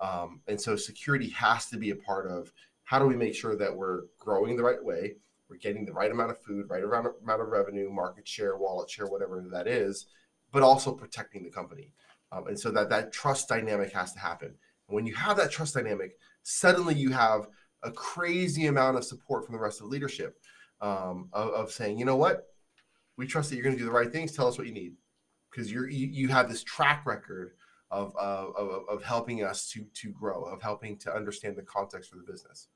[0.00, 2.52] Um, and so security has to be a part of
[2.84, 5.14] how do we make sure that we're growing the right way,
[5.48, 7.06] we're getting the right amount of food, right amount
[7.42, 10.06] of revenue, market share, wallet share, whatever that is,
[10.52, 11.92] but also protecting the company.
[12.32, 14.48] Um, and so that that trust dynamic has to happen.
[14.88, 17.48] And when you have that trust dynamic, suddenly you have
[17.82, 20.38] a crazy amount of support from the rest of the leadership
[20.80, 22.48] um, of, of, saying, you know what,
[23.16, 24.32] we trust that you're going to do the right things.
[24.32, 24.94] Tell us what you need,
[25.50, 27.52] because you're you, you have this track record
[27.90, 32.16] of, of, of, helping us to to grow, of helping to understand the context for
[32.16, 32.68] the business.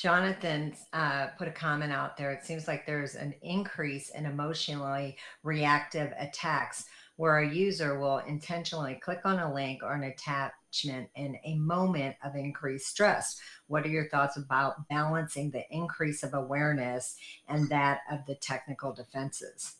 [0.00, 2.32] Jonathan uh, put a comment out there.
[2.32, 6.86] It seems like there's an increase in emotionally reactive attacks
[7.16, 12.16] where a user will intentionally click on a link or an attachment in a moment
[12.24, 13.38] of increased stress.
[13.66, 18.94] What are your thoughts about balancing the increase of awareness and that of the technical
[18.94, 19.76] defenses?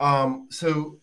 [0.00, 0.98] Um, so,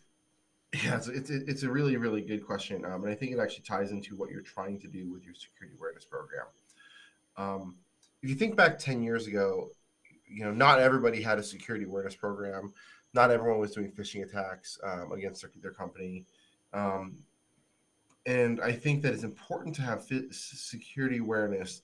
[0.83, 2.83] yeah, it's, it's, it's, a really, really good question.
[2.83, 5.33] Um, and I think it actually ties into what you're trying to do with your
[5.33, 6.47] security awareness program.
[7.37, 7.75] Um,
[8.21, 9.69] if you think back 10 years ago,
[10.27, 12.73] you know, not everybody had a security awareness program.
[13.13, 16.25] Not everyone was doing phishing attacks um, against their, their company.
[16.73, 17.17] Um,
[18.25, 21.81] and I think that it's important to have security awareness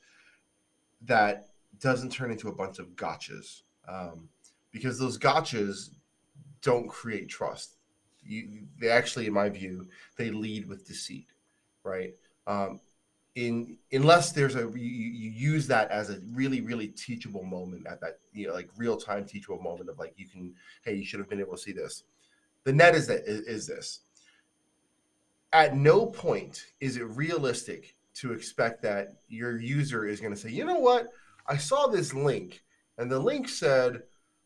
[1.02, 1.48] that
[1.80, 4.30] doesn't turn into a bunch of gotchas um,
[4.72, 5.90] because those gotchas
[6.62, 7.78] don't create trust.
[8.24, 11.28] You, they actually, in my view, they lead with deceit,
[11.84, 12.14] right?
[12.46, 12.80] Um,
[13.38, 18.02] in unless there's a you, you use that as a really really teachable moment at
[18.02, 20.52] that you know like real time teachable moment of like you can
[20.84, 22.04] hey you should have been able to see this.
[22.64, 24.00] The net is that is, is this.
[25.54, 30.50] At no point is it realistic to expect that your user is going to say
[30.50, 31.10] you know what?
[31.46, 32.64] I saw this link.
[32.98, 34.02] And the link said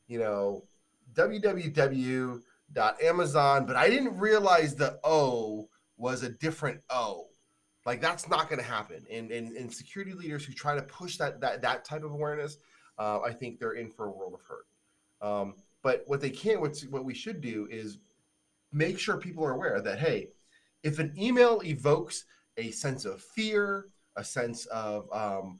[0.07, 0.65] you know
[1.13, 2.39] www.amazon
[3.65, 5.67] but i didn't realize the o
[5.97, 7.27] was a different o
[7.85, 9.05] like that's not going to happen.
[9.11, 12.57] And, and and security leaders who try to push that that that type of awareness,
[12.97, 14.67] uh, I think they're in for a world of hurt.
[15.21, 17.97] Um, but what they can't, what what we should do is
[18.71, 20.29] make sure people are aware that hey,
[20.83, 22.25] if an email evokes
[22.57, 25.59] a sense of fear, a sense of um,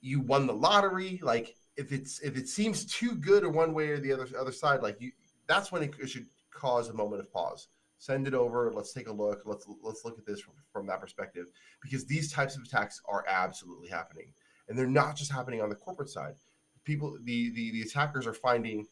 [0.00, 3.88] you won the lottery, like if it's if it seems too good or one way
[3.88, 5.12] or the other other side, like you,
[5.46, 7.68] that's when it should cause a moment of pause
[8.02, 11.00] send it over let's take a look let's let's look at this from, from that
[11.00, 11.46] perspective
[11.80, 14.32] because these types of attacks are absolutely happening.
[14.68, 16.34] And they're not just happening on the corporate side.
[16.82, 18.86] People the the, the attackers are finding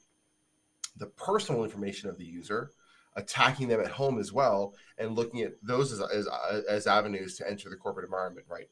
[0.96, 2.70] the personal information of the user
[3.16, 6.28] attacking them at home as well and looking at those as, as,
[6.68, 8.68] as avenues to enter the corporate environment right?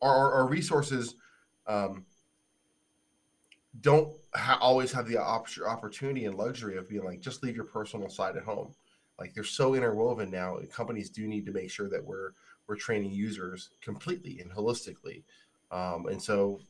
[0.00, 1.16] Our, our resources
[1.66, 2.06] um,
[3.82, 7.66] don't ha- always have the op- opportunity and luxury of being like just leave your
[7.66, 8.74] personal side at home
[9.18, 12.32] like they're so interwoven now companies do need to make sure that we're
[12.66, 15.22] we're training users completely and holistically
[15.70, 16.60] um, and so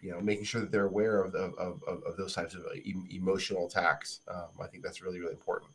[0.00, 2.62] you know making sure that they're aware of, of, of, of those types of
[3.10, 5.70] emotional attacks um, i think that's really really important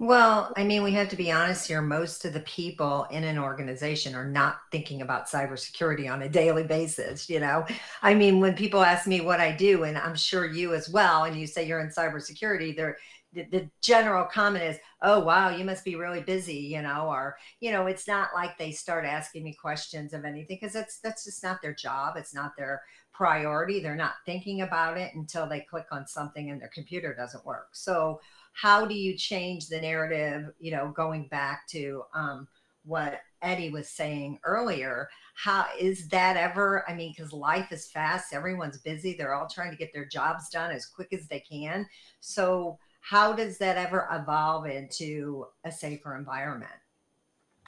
[0.00, 1.82] well, I mean, we have to be honest here.
[1.82, 6.62] Most of the people in an organization are not thinking about cybersecurity on a daily
[6.62, 7.28] basis.
[7.28, 7.66] You know,
[8.00, 11.24] I mean, when people ask me what I do, and I'm sure you as well,
[11.24, 12.96] and you say you're in cybersecurity, they're
[13.32, 17.36] the, the general comment is, oh, wow, you must be really busy, you know, or,
[17.60, 21.24] you know, it's not like they start asking me questions of anything because that's, that's
[21.24, 22.16] just not their job.
[22.16, 23.80] It's not their priority.
[23.80, 27.68] They're not thinking about it until they click on something and their computer doesn't work.
[27.72, 28.20] So,
[28.52, 32.48] how do you change the narrative, you know, going back to um,
[32.84, 35.08] what Eddie was saying earlier?
[35.34, 36.84] How is that ever?
[36.88, 40.48] I mean, because life is fast, everyone's busy, they're all trying to get their jobs
[40.48, 41.86] done as quick as they can.
[42.20, 46.70] So, how does that ever evolve into a safer environment?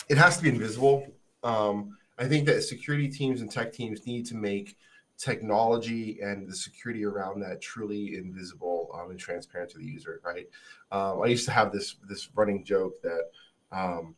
[0.09, 1.07] It has to be invisible.
[1.43, 4.77] Um, I think that security teams and tech teams need to make
[5.21, 10.21] technology and the security around that truly invisible um, and transparent to the user.
[10.25, 10.49] Right.
[10.91, 13.31] Um, I used to have this this running joke that
[13.73, 14.17] um,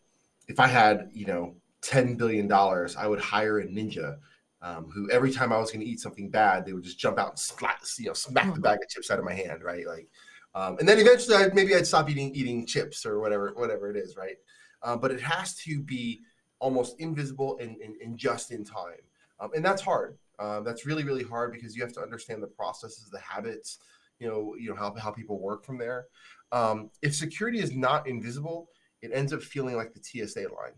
[0.49, 4.19] if I had you know ten billion dollars, I would hire a ninja.
[4.65, 7.19] Um, who every time I was going to eat something bad, they would just jump
[7.19, 8.61] out and splat, you know, smack the hmm.
[8.61, 9.85] bag of chips out of my hand, right?
[9.85, 10.07] Like,
[10.55, 13.97] um, and then eventually, I'd, maybe I'd stop eating eating chips or whatever whatever it
[13.97, 14.37] is, right?
[14.83, 16.21] Um, but it has to be
[16.59, 19.01] almost invisible and, and, and just in time,
[19.41, 20.19] um, and that's hard.
[20.39, 23.79] Um, that's really really hard because you have to understand the processes, the habits,
[24.19, 26.07] you know, you know how how people work from there.
[26.53, 28.69] Um, if security is not invisible,
[29.01, 30.75] it ends up feeling like the TSA line,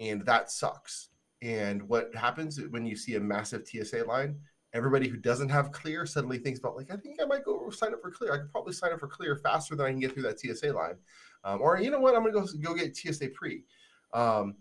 [0.00, 1.10] and that sucks.
[1.40, 4.40] And what happens when you see a massive TSA line?
[4.74, 7.92] Everybody who doesn't have clear suddenly thinks about like i think i might go sign
[7.92, 8.32] up for clear.
[8.32, 10.72] I could probably sign up for clear faster than i can get through that tsa
[10.72, 10.96] line.
[11.44, 12.14] Um, or you know what?
[12.14, 13.64] I'm gonna go go get tsa pre.
[14.12, 14.56] Um,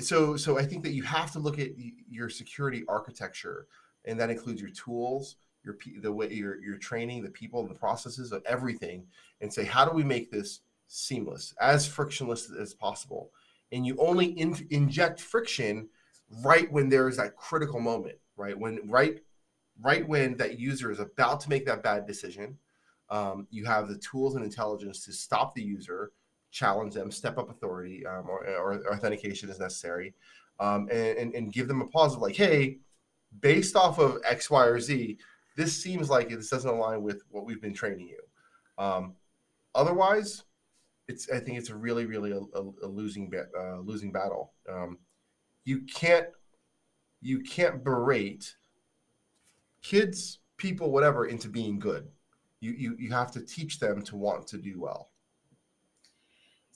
[0.00, 1.70] so so i think that you have to look at
[2.08, 3.66] your security architecture
[4.06, 7.74] and that includes your tools your the way your your training the people and the
[7.74, 9.04] processes of everything
[9.40, 13.30] and say how do we make this seamless as frictionless as possible?
[13.72, 15.88] And you only in, inject friction
[16.42, 18.58] right when there is that critical moment right?
[18.58, 19.20] When right
[19.82, 22.58] right when that user is about to make that bad decision,
[23.10, 26.12] um, you have the tools and intelligence to stop the user,
[26.50, 30.14] challenge them, step up authority, um, or, or, authentication is necessary,
[30.60, 32.78] um, and, and, and, give them a pause of like, hey,
[33.40, 35.18] based off of X, Y, or Z,
[35.56, 38.20] this seems like this doesn't align with what we've been training you.
[38.78, 39.14] Um,
[39.74, 40.44] otherwise,
[41.08, 44.52] it's I think it's a really, really a, a, losing uh, losing battle.
[44.68, 44.98] Um,
[45.64, 46.28] you can't
[47.20, 48.54] you can't berate
[49.82, 52.08] kids, people, whatever, into being good.
[52.60, 55.10] You, you, you have to teach them to want to do well.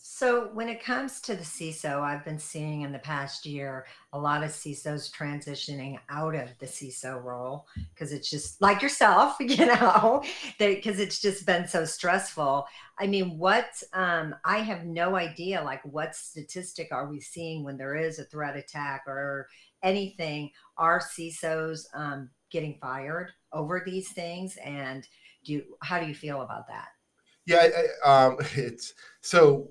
[0.07, 4.19] So, when it comes to the CISO, I've been seeing in the past year a
[4.19, 9.65] lot of CISOs transitioning out of the CISO role because it's just like yourself, you
[9.65, 10.23] know,
[10.59, 12.67] because it's just been so stressful.
[12.99, 17.79] I mean, what um, I have no idea, like, what statistic are we seeing when
[17.79, 19.49] there is a threat attack or
[19.83, 20.51] anything?
[20.77, 25.07] Are CISOs um, getting fired over these things and
[25.45, 26.89] do you, how do you feel about that
[27.45, 27.69] yeah
[28.07, 29.69] I, um, it's so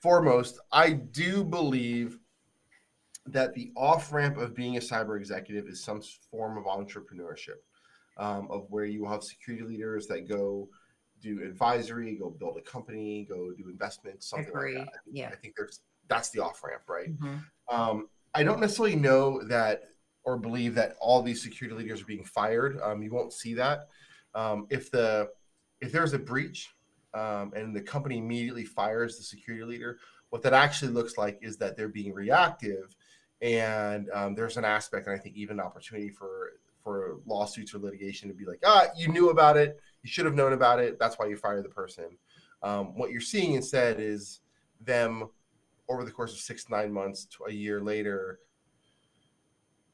[0.00, 2.18] foremost i do believe
[3.26, 7.60] that the off ramp of being a cyber executive is some form of entrepreneurship,
[8.16, 10.68] um, of where you have security leaders that go
[11.20, 14.78] do advisory, go build a company, go do investments, something Agree.
[14.78, 14.92] like that.
[14.94, 17.12] I think, yeah, I think there's that's the off ramp, right?
[17.12, 17.36] Mm-hmm.
[17.74, 19.84] Um, I don't necessarily know that
[20.24, 22.78] or believe that all these security leaders are being fired.
[22.82, 23.88] Um, you won't see that.
[24.34, 25.28] Um, if the
[25.80, 26.68] if there's a breach
[27.14, 29.98] um, and the company immediately fires the security leader,
[30.28, 32.94] what that actually looks like is that they're being reactive,
[33.40, 36.52] and um, there's an aspect, and I think even an opportunity for
[36.82, 40.34] for lawsuits or litigation to be like, ah, you knew about it, you should have
[40.34, 40.98] known about it.
[40.98, 42.16] That's why you fired the person.
[42.62, 44.40] Um, what you're seeing instead is
[44.80, 45.28] them
[45.88, 48.38] over the course of six nine months to a year later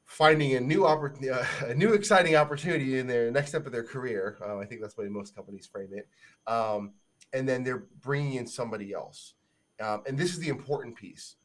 [0.07, 3.85] finding a new opportunity, uh, a new exciting opportunity in their next step of their
[3.85, 4.39] career.
[4.41, 6.09] Uh, I think that's the way most companies frame it.
[6.51, 6.93] Um,
[7.33, 9.35] and then they're bringing in somebody else.
[9.81, 11.37] Um, and this is the important piece.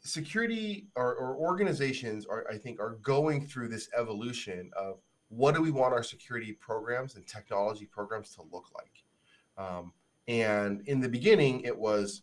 [0.00, 4.98] Security or, or, organizations are, I think, are going through this evolution of
[5.28, 9.66] what do we want our security programs and technology programs to look like.
[9.66, 9.92] Um,
[10.28, 12.22] and in the beginning, it was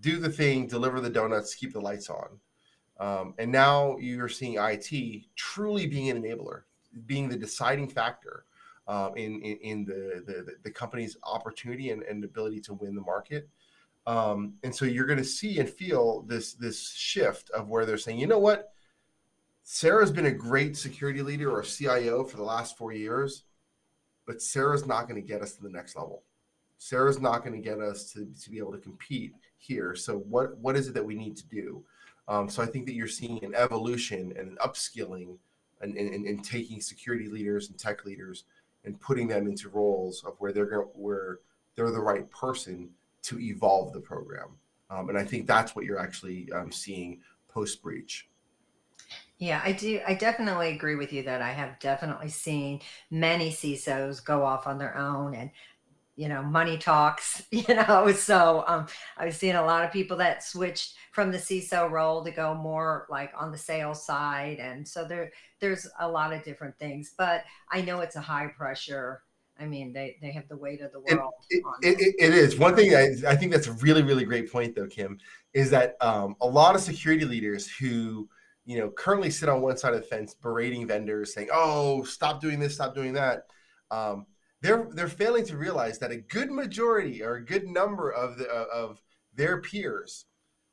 [0.00, 2.38] do the thing, deliver the donuts, keep the lights on.
[3.00, 6.62] Um, and now you're seeing IT truly being an enabler,
[7.06, 8.44] being the deciding factor
[8.86, 13.00] um, in, in, in the, the, the, company's opportunity and, and ability to win the
[13.00, 13.48] market.
[14.06, 17.96] Um, and so you're going to see and feel this this shift of where they're
[17.96, 18.74] saying, you know what,
[19.62, 23.44] Sarah's been a great security leader or CIO for the last four years,
[24.26, 26.22] but Sarah's not going to get us to the next level.
[26.76, 29.94] Sarah's not going to get us to, to be able to compete here.
[29.94, 31.82] So what what is it that we need to do?
[32.28, 35.36] Um, so I think that you're seeing an evolution and an upskilling
[35.80, 38.44] and, and, and, taking security leaders and tech leaders
[38.84, 41.40] and putting them into roles of where they're going where
[41.74, 42.88] they're the right person
[43.22, 44.56] to evolve the program.
[44.90, 48.28] Um, and I think that's what you're actually um, seeing post breach.
[49.38, 50.00] Yeah, I do.
[50.06, 54.78] I definitely agree with you that I have definitely seen many CISOs go off on
[54.78, 55.50] their own and
[56.16, 58.86] you know money talks you know so um,
[59.16, 62.54] i was seeing a lot of people that switched from the ciso role to go
[62.54, 67.14] more like on the sales side and so there there's a lot of different things
[67.16, 69.22] but i know it's a high pressure
[69.58, 72.58] i mean they they have the weight of the world it, it, it, it is.
[72.58, 75.18] One thing I, I think that's a really really great point though kim
[75.52, 78.28] is that um, a lot of security leaders who
[78.64, 82.40] you know currently sit on one side of the fence berating vendors saying oh stop
[82.40, 83.46] doing this stop doing that
[83.90, 84.26] um,
[84.64, 88.48] they're they're failing to realize that a good majority or a good number of the
[88.48, 89.00] of
[89.34, 90.24] their peers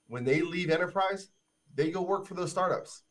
[0.08, 1.28] when they leave enterprise
[1.76, 3.04] they go work for those startups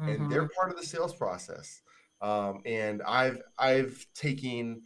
[0.00, 0.10] mm-hmm.
[0.10, 0.60] and they're mm-hmm.
[0.60, 1.82] part of the sales process
[2.22, 4.80] um, and i've i've taken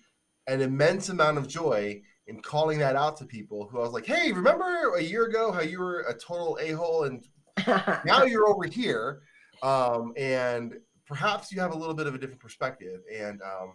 [0.47, 4.07] an immense amount of joy in calling that out to people who i was like
[4.07, 7.27] hey remember a year ago how you were a total a-hole and
[8.07, 9.21] now you're over here
[9.63, 10.75] um, and
[11.07, 13.75] perhaps you have a little bit of a different perspective and um,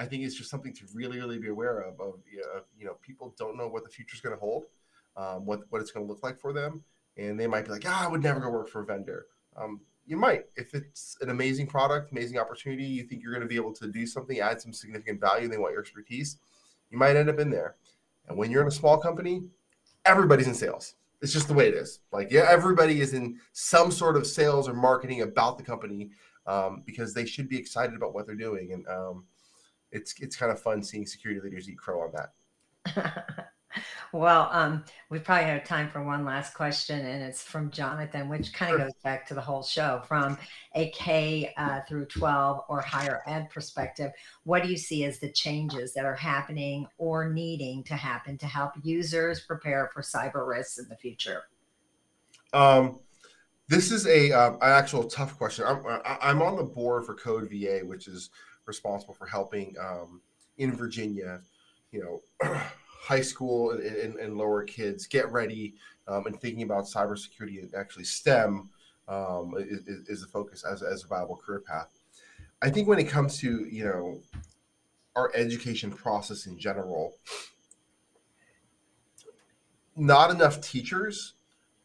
[0.00, 2.00] I think it's just something to really, really be aware of.
[2.00, 2.14] Of
[2.78, 4.64] you know, people don't know what the future is going to hold,
[5.16, 6.82] um, what what it's going to look like for them,
[7.18, 9.26] and they might be like, ah, I would never go work for a vendor.
[9.56, 13.48] Um, you might, if it's an amazing product, amazing opportunity, you think you're going to
[13.48, 16.38] be able to do something, add some significant value, they want your expertise,
[16.90, 17.76] you might end up in there.
[18.26, 19.42] And when you're in a small company,
[20.06, 20.94] everybody's in sales.
[21.20, 22.00] It's just the way it is.
[22.10, 26.10] Like, yeah, everybody is in some sort of sales or marketing about the company
[26.46, 28.72] um, because they should be excited about what they're doing.
[28.72, 29.24] And um,
[29.92, 33.50] it's it's kind of fun seeing security leaders eat crow on that.
[34.12, 38.52] well, um, we probably have time for one last question, and it's from Jonathan, which
[38.52, 38.86] kind of sure.
[38.86, 40.38] goes back to the whole show from
[40.74, 44.12] a K uh, through 12 or higher ed perspective.
[44.44, 48.46] What do you see as the changes that are happening or needing to happen to
[48.46, 51.42] help users prepare for cyber risks in the future?
[52.52, 52.98] Um,
[53.68, 55.64] this is a um, an actual tough question.
[55.64, 58.30] I'm, I'm on the board for Code VA, which is
[58.66, 60.20] responsible for helping um,
[60.58, 61.40] in Virginia,
[61.92, 65.74] you know, high school and, and, and, lower kids get ready
[66.06, 68.68] um, and thinking about cybersecurity and actually STEM
[69.08, 71.88] um, is, is the focus as, as a viable career path.
[72.62, 74.20] I think when it comes to, you know,
[75.16, 77.14] our education process in general,
[79.96, 81.34] not enough teachers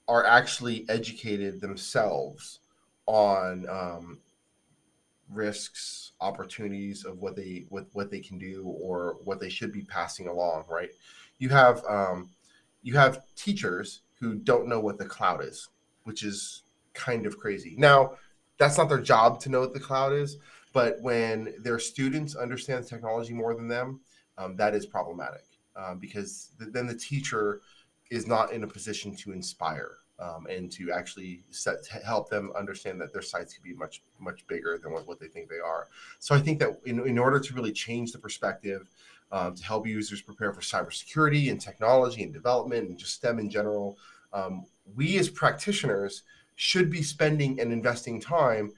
[0.07, 2.59] are actually educated themselves
[3.07, 4.19] on um,
[5.32, 9.82] risks opportunities of what they what, what they can do or what they should be
[9.84, 10.89] passing along right?
[11.39, 12.30] You have um,
[12.84, 15.69] you have teachers who don't know what the cloud is
[16.03, 16.63] which is
[16.93, 17.76] kind of crazy.
[17.78, 18.13] Now
[18.57, 20.38] that's not their job to know what the cloud is
[20.76, 24.01] but when their students understand technology more than them
[24.38, 25.45] um, that is problematic
[25.76, 27.61] um, because th- then the teacher
[28.11, 32.51] is not in a position to inspire um, and to actually set, to help them
[32.57, 35.59] understand that their sights could be much much bigger than what, what they think they
[35.59, 35.88] are.
[36.20, 38.89] So I think that in, in order to really change the perspective,
[39.32, 43.49] um, to help users prepare for cybersecurity and technology and development and just STEM in
[43.49, 43.97] general,
[44.34, 46.24] um, we as practitioners
[46.55, 48.72] should be spending and investing time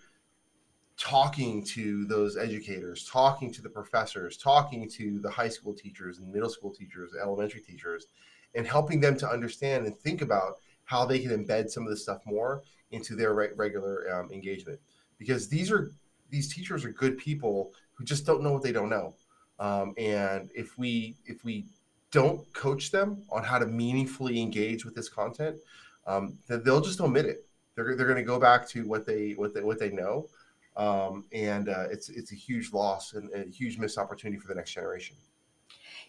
[0.97, 6.31] talking to those educators, talking to the professors, talking to the high school teachers and
[6.33, 8.07] middle school teachers, elementary teachers,
[8.55, 12.01] and helping them to understand and think about how they can embed some of this
[12.01, 14.79] stuff more into their re- regular um, engagement.
[15.19, 15.91] Because these are
[16.31, 19.13] these teachers are good people who just don't know what they don't know,
[19.59, 21.65] um, and if we if we
[22.11, 25.57] don't coach them on how to meaningfully engage with this content,
[26.05, 27.45] um, they'll just omit it.
[27.75, 30.29] They're, they're going to go back to what they what they what they know,
[30.77, 34.55] um, and uh, it's it's a huge loss and a huge missed opportunity for the
[34.55, 35.17] next generation.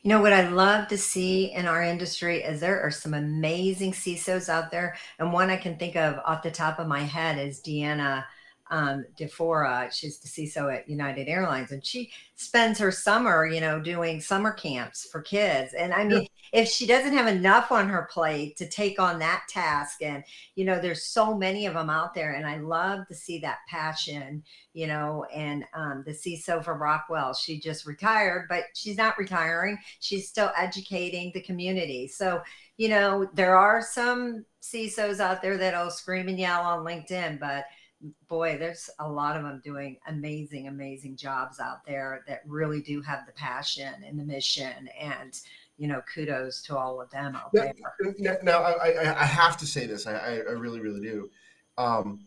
[0.03, 3.93] You know what I love to see in our industry is there are some amazing
[3.93, 7.37] CISOs out there, and one I can think of off the top of my head
[7.39, 8.25] is Deanna
[8.71, 9.93] um, DeFiore.
[9.93, 14.53] She's the CISO at United Airlines, and she spends her summer, you know, doing summer
[14.53, 15.75] camps for kids.
[15.75, 16.61] And I mean, yeah.
[16.61, 20.23] if she doesn't have enough on her plate to take on that task, and
[20.55, 23.59] you know, there's so many of them out there, and I love to see that
[23.69, 24.43] passion,
[24.73, 25.25] you know.
[25.35, 29.79] And um, the CISO for Rockwell, she just retired, but she's not retiring.
[30.01, 32.09] She's still educating the community.
[32.09, 32.43] So,
[32.77, 37.65] you know, there are some CISOs out there that'll scream and yell on LinkedIn, but
[38.29, 43.01] boy, there's a lot of them doing amazing, amazing jobs out there that really do
[43.03, 44.89] have the passion and the mission.
[45.01, 45.39] And,
[45.77, 47.73] you know, kudos to all of them out now,
[48.19, 48.39] there.
[48.43, 50.07] Now, I, I have to say this.
[50.07, 51.31] I, I really, really do.
[51.77, 52.27] Um,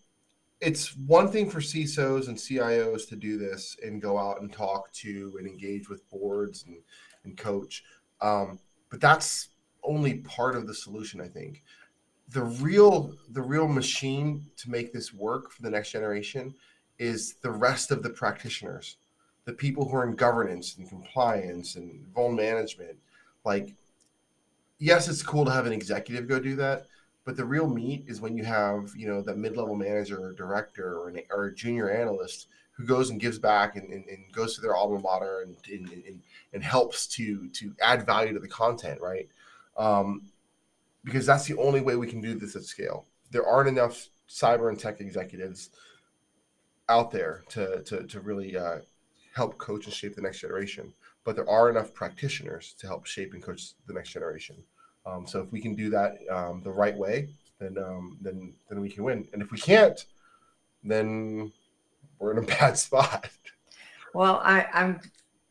[0.59, 4.91] it's one thing for CISOs and CIOs to do this and go out and talk
[4.93, 6.77] to and engage with boards and,
[7.23, 7.83] and coach.
[8.21, 8.59] Um,
[8.89, 9.49] but that's
[9.83, 11.63] only part of the solution, I think
[12.31, 16.53] the real the real machine to make this work for the next generation
[16.97, 18.97] is the rest of the practitioners
[19.45, 22.95] the people who are in governance and compliance and vuln management.
[23.43, 23.75] Like
[24.79, 26.87] yes it's cool to have an executive go do that
[27.25, 30.97] but the real meat is when you have you know that mid-level manager or director
[30.99, 34.55] or, an, or a junior analyst who goes and gives back and, and, and goes
[34.55, 36.21] to their alma mater and, and,
[36.53, 39.27] and helps to to add value to the content right?
[39.77, 40.23] Um,
[41.03, 43.05] because that's the only way we can do this at scale.
[43.31, 45.69] There aren't enough cyber and tech executives
[46.89, 48.79] out there to to, to really uh,
[49.33, 50.93] help coach and shape the next generation.
[51.23, 54.57] But there are enough practitioners to help shape and coach the next generation.
[55.05, 57.29] Um, so if we can do that um, the right way,
[57.59, 59.27] then um, then then we can win.
[59.33, 60.03] And if we can't,
[60.83, 61.51] then
[62.19, 63.29] we're in a bad spot.
[64.13, 64.99] Well, I, I'm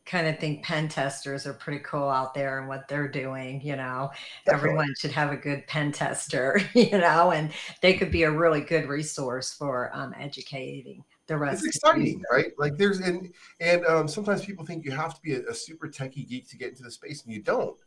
[0.05, 3.75] kind of think pen testers are pretty cool out there and what they're doing you
[3.75, 4.11] know?
[4.45, 4.69] Definitely.
[4.69, 8.61] everyone should have a good pen tester you know and they could be a really
[8.61, 12.51] good resource for um, educating the rest it's exciting right?
[12.57, 15.87] Like there's and and um, sometimes people think you have to be a, a super
[15.87, 17.77] techie geek to get into the space and you don't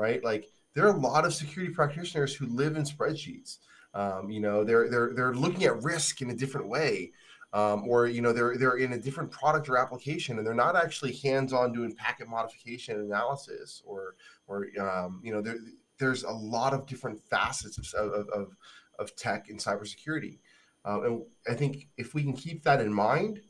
[0.00, 0.24] right?
[0.24, 3.58] Like there are a lot of security practitioners who live in spreadsheets.
[3.92, 7.10] Um, you know they're they're they're looking at risk in a different way
[7.52, 10.76] um, or you know they're they're in a different product or application and they're not
[10.76, 14.14] actually hands-on doing packet modification analysis or
[14.46, 15.58] or um, you know there,
[15.98, 18.56] there's a lot of different facets of, of, of,
[18.98, 20.38] of tech and cybersecurity.
[20.86, 23.40] Um, and I think if we can keep that in mind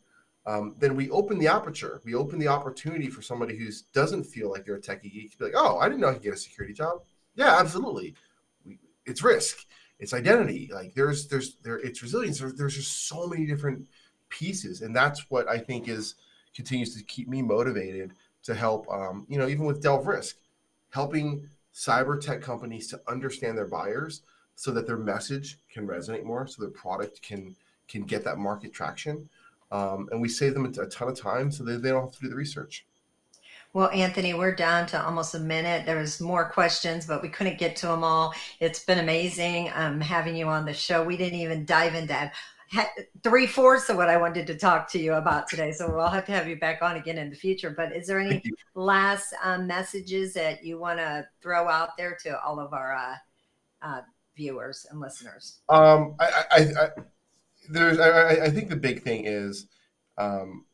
[0.46, 2.00] um, then we open the aperture.
[2.04, 5.38] We open the opportunity for somebody who doesn't feel like they're a techie geek to
[5.38, 7.02] be like oh I didn't know I could get a security job.
[7.34, 8.14] Yeah absolutely.
[9.06, 9.66] It's risk
[10.00, 10.70] it's identity.
[10.72, 12.40] Like there's there's there it's resilience.
[12.40, 13.86] There, there's just so many different
[14.30, 14.80] pieces.
[14.80, 16.14] And that's what i think is
[16.54, 20.36] continues to keep me motivated to help um, you know even with Delve Risk
[20.90, 24.22] helping cyber tech companies to understand their buyers
[24.56, 27.54] so that their message can resonate more so their product can
[27.86, 29.28] can get that market traction.
[29.72, 32.20] Um, and we save them a ton of time so that they don't have to
[32.20, 32.86] do the research
[33.72, 35.86] well, Anthony, we're down to almost a minute.
[35.86, 38.34] There was more questions, but we couldn't get to them all.
[38.58, 41.04] It's been amazing um, having you on the show.
[41.04, 42.32] We didn't even dive into
[43.22, 45.70] three fourths of what I wanted to talk to you about today.
[45.70, 47.70] So we'll have to have you back on again in the future.
[47.70, 48.42] But is there any
[48.74, 53.14] last um, messages that you want to throw out there to all of our uh,
[53.82, 54.00] uh,
[54.36, 55.60] viewers and listeners?
[55.68, 56.88] Um, I, I, I,
[57.68, 59.66] there's, I, I think the big thing is
[60.18, 60.64] um,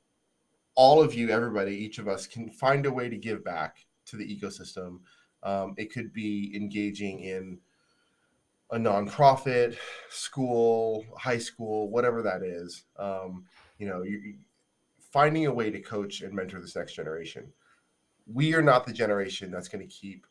[0.76, 4.16] all of you, everybody, each of us can find a way to give back to
[4.16, 5.00] the ecosystem.
[5.42, 7.58] Um, it could be engaging in
[8.70, 9.76] a nonprofit,
[10.10, 12.84] school, high school, whatever that is.
[12.98, 13.44] Um,
[13.78, 14.34] you know, you,
[15.12, 17.52] finding a way to coach and mentor this next generation.
[18.26, 20.26] We are not the generation that's going to keep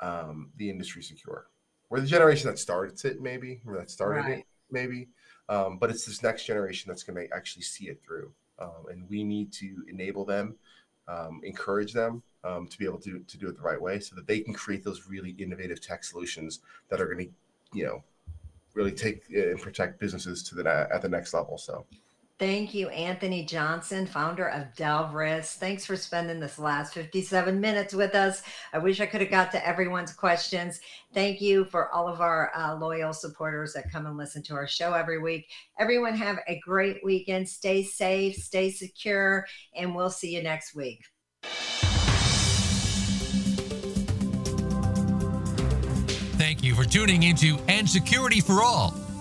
[0.00, 1.46] um, the industry secure.
[1.90, 4.38] we're the generation that started it, maybe, or that started Right.
[4.38, 5.08] it, maybe.
[5.48, 8.32] Um, but it's this next generation that's going to actually see it through,
[8.62, 10.54] um, and we need to enable them,
[11.08, 14.14] um, encourage them um, to be able to to do it the right way, so
[14.16, 17.30] that they can create those really innovative tech solutions that are going to,
[17.78, 18.02] you know,
[18.74, 21.58] really take uh, and protect businesses to the at the next level.
[21.58, 21.74] So.
[22.42, 25.60] Thank you, Anthony Johnson, founder of Delve Risk.
[25.60, 28.42] Thanks for spending this last 57 minutes with us.
[28.72, 30.80] I wish I could have got to everyone's questions.
[31.14, 34.66] Thank you for all of our uh, loyal supporters that come and listen to our
[34.66, 35.46] show every week.
[35.78, 37.48] Everyone have a great weekend.
[37.48, 40.98] Stay safe, stay secure, and we'll see you next week.
[46.34, 49.11] Thank you for tuning into And Security for All.